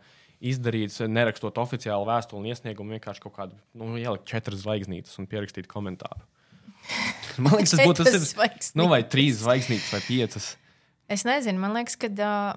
[0.45, 5.71] izdarīt, nerakstot oficiālu vēstuli un iesniegumu, vienkārši kaut kādu, nu, ielikt četras zvaigznītes un pierakstīt
[5.71, 6.27] komentāru.
[7.43, 10.55] Man liekas, tas būtu tas, ir, nu, vai trīs zvaigznītes vai piecas.
[11.09, 12.09] Es nezinu, man liekas, ka,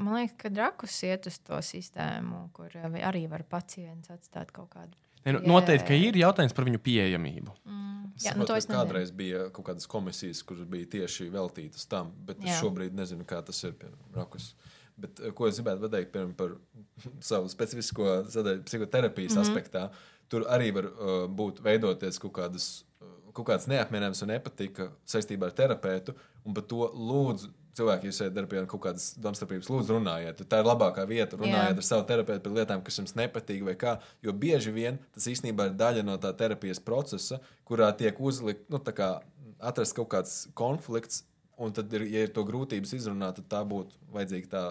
[0.01, 4.97] man liekas, ka Drakus iet uz to sistēmu, kur arī var pacients atstāt kaut kādu.
[5.25, 7.53] Ne, nu, noteikti, ka ir jautājums par viņu pieejamību.
[8.19, 8.75] Jā, nu, es nezinu.
[8.75, 12.57] Kādreiz bija kaut kādas komisijas, kuras bija tieši veltītas tam, bet es Jā.
[12.63, 14.51] šobrīd nezinu, kā tas ir pie Rakus.
[14.99, 16.57] Bet, ko es gribētu pateikt piemēram, par
[17.31, 19.39] savu specifisko sadaļu psihoterapijas mm.
[19.39, 19.47] -hmm.
[19.47, 19.85] aspektā,
[20.31, 22.69] tur arī var uh, būt veidoties kaut kādas.
[23.29, 28.35] Kaut kāds neapmierinājums un nepatika saistībā ar terapeitu, un par to lūdzu, cilvēki, jūs esat
[28.35, 30.43] darbā kaut kādas domstarpības, lūdzu, runājiet.
[30.51, 31.39] Tā ir labākā vieta.
[31.39, 31.81] Runājiet Jā.
[31.81, 33.97] ar savu terapeitu par lietām, kas jums nepatīk, vai kā.
[34.25, 38.81] Jo bieži vien tas īstenībā ir daļa no tā terapijas procesa, kurā tiek uzlikt, nu,
[38.83, 39.09] tā kā
[39.59, 41.23] atrast kaut kāds konflikts,
[41.59, 44.63] un tad, ir, ja ir to grūtības izrunāt, tad tā būtu vajadzīga tā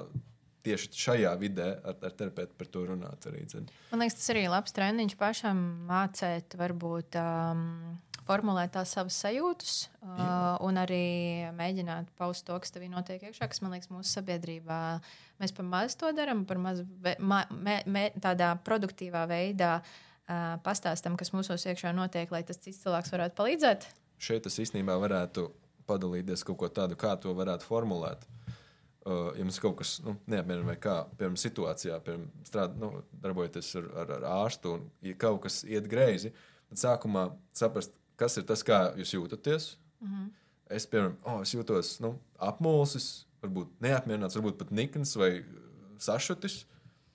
[0.66, 3.28] tieši šajā vidē ar, ar terapeitu par to runāt.
[3.30, 3.72] Arī, zini.
[3.92, 7.64] Man liekas, tas arī ir labs treniņš pašam mācīt, varbūt um,
[8.28, 9.74] formulēt tās savas sajūtas
[10.04, 13.48] uh, un arī mēģināt paust to, kas tevī notiek iekšā.
[13.50, 14.80] Kas man liekas, mūsu sabiedrībā
[15.40, 20.56] mēs par maz to darām, par maz ve, ma, me, me, tādā produktīvā veidā uh,
[20.64, 23.88] pastāstam, kas mūsos iekšā notiek, lai tas cits cilvēks varētu palīdzēt.
[24.18, 25.48] Šeit es īstenībā varētu
[25.88, 28.26] padalīties kaut ko tādu, kā to varētu formulēt.
[29.08, 32.90] Uh, ja mums kaut kas nu, neapmierina, vai kā, piemēram, situācijā, piemēram, strād, nu,
[33.22, 36.34] darbojoties ar, ar, ar ārstu, un ja kaut kas iet greizi,
[36.68, 37.22] tad sākumā
[37.56, 39.76] saprast, kas ir tas, kā jūs jūtaties.
[40.00, 40.30] Mm -hmm.
[40.68, 45.44] Es, piemēram, oh, es jūtos nu, apmulsis, varbūt neapmierināts, varbūt pat nikns vai
[45.98, 46.64] sašutis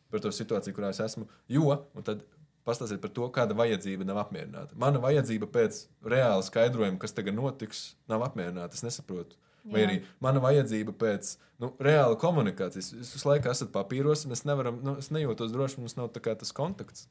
[0.09, 1.27] par to situāciju, kurā es esmu.
[1.47, 2.23] Jo, un tad
[2.67, 4.75] pastāstiet par to, kāda vajadzība nav apmierināta.
[4.79, 8.73] Mana vajadzība pēc reāla skaidrojuma, kas tagad notiks, nav apmierināta.
[8.73, 9.35] Es nesaprotu.
[9.63, 9.87] Vai Jā.
[9.87, 12.91] arī mana vajadzība pēc nu, reāla komunikācijas.
[12.97, 16.51] Jūs visu laiku esat papīros, un es, nevaram, nu, es nejūtos droši, mums nav tas
[16.55, 17.07] kontakts.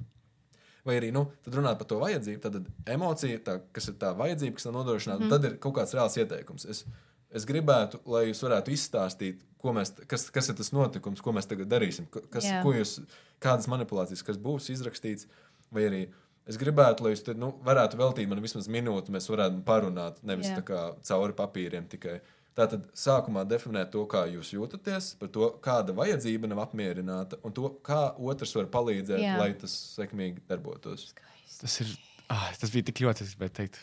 [0.82, 2.56] Vai arī nu, tad runāt par to vajadzību, tad
[2.90, 5.34] emocija, tā, kas ir tā vajadzība, kas nav nodrošināta, mm -hmm.
[5.36, 6.64] tad ir kaut kāds reāls ieteikums.
[6.66, 6.84] Es,
[7.30, 11.70] es gribētu, lai jūs varētu izstāstīt, mēs, kas, kas ir tas notikums, ko mēs tagad
[11.70, 13.00] darīsim, kas, ko jūs,
[13.38, 15.28] kādas manipulācijas, kas būs izrakstīts.
[15.70, 16.02] Vai arī
[16.46, 20.50] es gribētu, lai jūs te, nu, varētu veltīt man vismaz minūti, mēs varētu parunāt, nevis
[20.50, 20.58] Jā.
[20.58, 22.20] tā kā cauri papīriem tikai.
[22.55, 27.70] Tātad sākumā definēt to, kā jūs jūtaties, par to, kāda vajadzība nav apmierināta, un to,
[27.80, 29.38] kā otrs var palīdzēt, Jā.
[29.40, 31.14] Lai tas sekmīgi darbotos.
[31.62, 31.94] Tas, ir,
[32.28, 33.80] ah, tas bija tik ļoti, es gribēju teikt.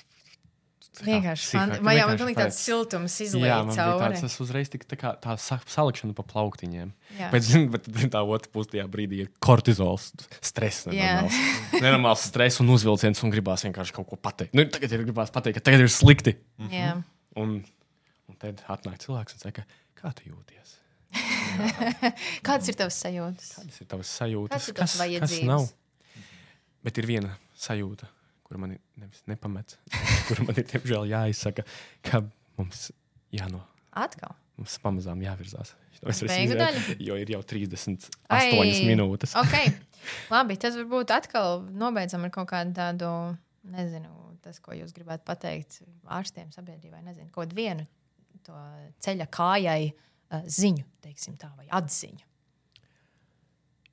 [1.05, 2.65] Vienkārši psiho- fan- man jau bija tāds fantastiski.
[2.65, 3.99] siltums bija cauri.
[4.03, 6.91] tāds, tas uzreiz tika tā, kā, tā sa- salikšana pa plauktiņiem.
[7.17, 7.29] Jā.
[7.31, 10.11] Bet, zin, bet tā otrā pusē tajā brīdī ir kortizols,
[10.41, 10.85] stress.
[10.89, 11.37] Nenormāls,
[11.85, 14.53] nenormāls stress un uzvilciens, un gribās vienkārši kaut ko pateikt.
[14.53, 16.35] Nu, tagad ir gribās pateikt, ka tagad ir slikti.
[16.59, 17.03] Un,
[17.37, 17.55] un
[18.41, 19.65] tad atnāk cilvēks un saka,
[19.99, 20.75] kā tu jūties?
[22.45, 23.51] Kādas ir tavas sajūtas?
[23.57, 24.53] Kādas ir tavas sajūtas?
[24.53, 25.49] Kādas ir tavas kas vajadzības?
[25.49, 25.67] nav?
[26.85, 28.07] Bet ir viena sajūta,
[28.47, 29.75] kuru man ir nevis nepamet,
[30.29, 31.65] kuru man ir tiemžēl jāizsaka,
[32.05, 32.23] ka
[32.59, 32.89] mums
[33.35, 33.63] jāno.
[33.97, 34.35] Atkal.
[34.59, 35.75] Mums pamazām jāvirzās.
[35.99, 36.81] Daļa?
[37.03, 38.71] jo ir jau 38 Ai.
[38.87, 39.33] minūtes.
[39.41, 39.73] Okay.
[40.31, 43.09] Labi, tad varbūt atkal nobeidzam ar kaut kādu tādu,
[43.67, 44.13] nezinu,
[44.43, 47.83] tas, ko jūs gribētu pateikt ārstiem, sabiedrībai, nezinu, kaut vienu
[48.47, 48.57] to
[49.05, 50.85] ceļa kājai uh, ziņu,
[51.39, 52.25] tā, vai atziņu.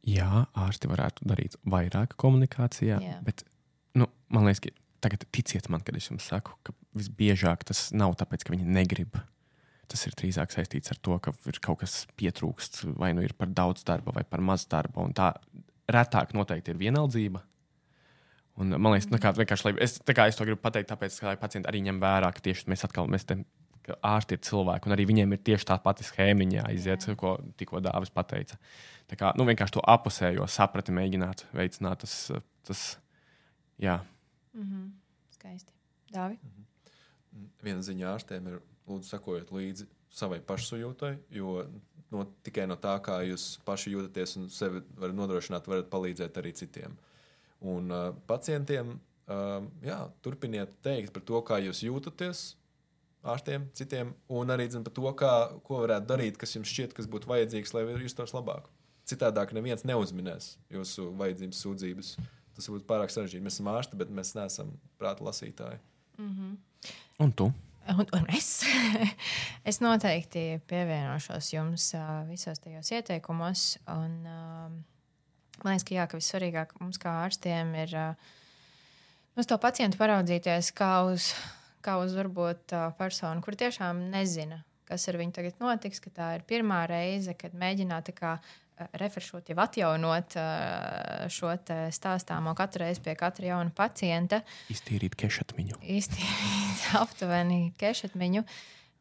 [0.06, 3.16] Jā, ārsti varētu darīt vairāk komunikācijā, Jā.
[3.26, 3.42] bet
[3.98, 4.70] nu, man liekas, ka
[5.02, 9.18] tagad ticiet man, kad es jums saku, ka visbiežāk tas nav tāpēc, ka viņi negrib.
[9.90, 13.50] Tas ir drīzāk saistīts ar to, ka ir kaut kas pietrūksts, vai nu ir par
[13.54, 15.02] daudz darba, vai par maz darba.
[15.02, 15.32] un Tā
[15.90, 17.42] retāk noteikti ir vienaldzība.
[18.56, 21.28] Un, man liekas, nu, kā, vienkārši, lai, es, kā es to gribu pateikt, tāpēc, ka
[21.28, 23.28] lai pacienti arī ņem vērā, ka tieši mēs atkal mēs
[23.86, 27.82] ka ārsti ir cilvēki, un arī viņiem ir tieši tā pati schēmiņa aiziet, ko tikko
[27.84, 28.58] Dāvis pateica.
[29.10, 32.16] Tā kā nu, vienkārši to apusējo saprati mēģināt veicināt, tas,
[32.66, 32.84] tas
[33.82, 34.00] jā.
[35.36, 35.74] Skaisti.
[36.14, 36.38] Dāvi?
[37.62, 41.58] Viena ziņa ārstiem ir, lūdzu, sekojiet līdzi savai pašsajūtai, jo
[42.14, 46.54] no, tikai no tā, kā jūs paši jūtaties un sevi varat nodrošināt, varat palīdzēt arī
[46.56, 46.96] citiem.
[47.66, 52.46] Un uh, pacientiem uh, jā, turpiniet teikt par to, kā jūs jūtaties.
[53.32, 55.32] Ārstiem, citiem, un arī zin, par to, kā,
[55.66, 58.70] ko varētu darīt, kas jums šķiet, kas būtu vajadzīgs, lai justos labāk.
[59.06, 62.16] Citādāk neviens neuzminēs jūsu vajadzības, sūdzības.
[62.56, 63.44] Tas būtu pārāk sarežģīti.
[63.44, 65.78] Mēs esam ārsti, bet mēs neesam prāta lasītāji.
[67.20, 67.50] Un tu?
[67.86, 68.48] Un, un es,
[69.68, 71.90] es noteikti pievienošos jums
[72.30, 73.66] visos tajos ieteikumos.
[73.92, 77.94] Un, man liekas, ka, jā, ka vissvarīgāk mums kā ārstiem ir
[79.36, 81.30] uz to pacientu paraudzīties kā uz,
[81.86, 86.46] kā uz varbūt personu, kur tiešām nezina, kas ar viņu tagad notiks, ka tā ir
[86.48, 88.36] pirmā reize, kad mēģināt kā,
[89.00, 90.36] refreshot, jau atjaunot
[91.32, 91.54] šo
[91.96, 94.42] stāstāmo katru reizi pie katra jauna pacienta.
[94.72, 95.80] Iztīrīt kešatmiņu.
[95.96, 98.46] Iztīrīt aptuveni kešatmiņu,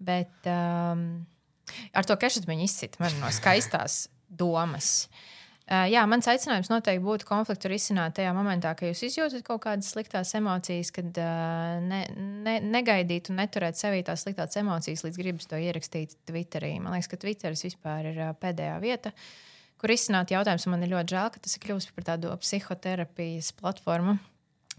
[0.05, 1.07] bet um,
[1.93, 5.05] ar to kešatmiņu izsit man no skaistās domas.
[5.05, 5.34] Uh,
[5.65, 10.33] jā, mans aicinājums noteikti būtu konfliktu risināt tajā momentā, kad jūs izjūtat kaut kādas sliktas
[10.37, 11.17] emocijas, kad
[11.85, 12.03] ne,
[12.45, 16.75] ne, negaidīt un neturēt sevī tās sliktās emocijas, līdz gribas to ierakstīt Twitterī.
[16.83, 19.11] Man liekas, ka Twitteris vispār ir pēdējā vieta,
[19.81, 20.67] kur risināt jautājumus.
[20.69, 24.19] Man ir ļoti žēl, ka tas ir kļuvis par tādu psihoterapijas platformu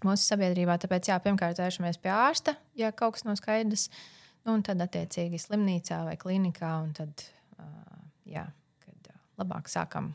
[0.07, 0.77] mūsu sabiedrībā.
[0.83, 3.89] Tāpēc, jā, pirmkārt, vēršamies pie ārsta, ja kaut kas nav skaidrs,
[4.47, 7.27] nu, un tad attiecīgi slimnīcā vai klinikā, un tad,
[8.29, 8.47] jā,
[8.85, 9.11] kad
[9.41, 10.13] labāk sākam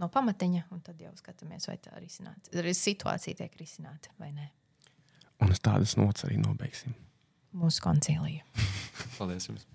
[0.00, 4.50] no pamatiņa, un tad jau skatāmies, vai tā risināt, situācija tiek risināta vai nē.
[5.42, 6.94] Un uz tādas nots arī nobeigsim.
[7.54, 8.46] Mūsu koncīlija.
[9.18, 9.66] Paldies jums!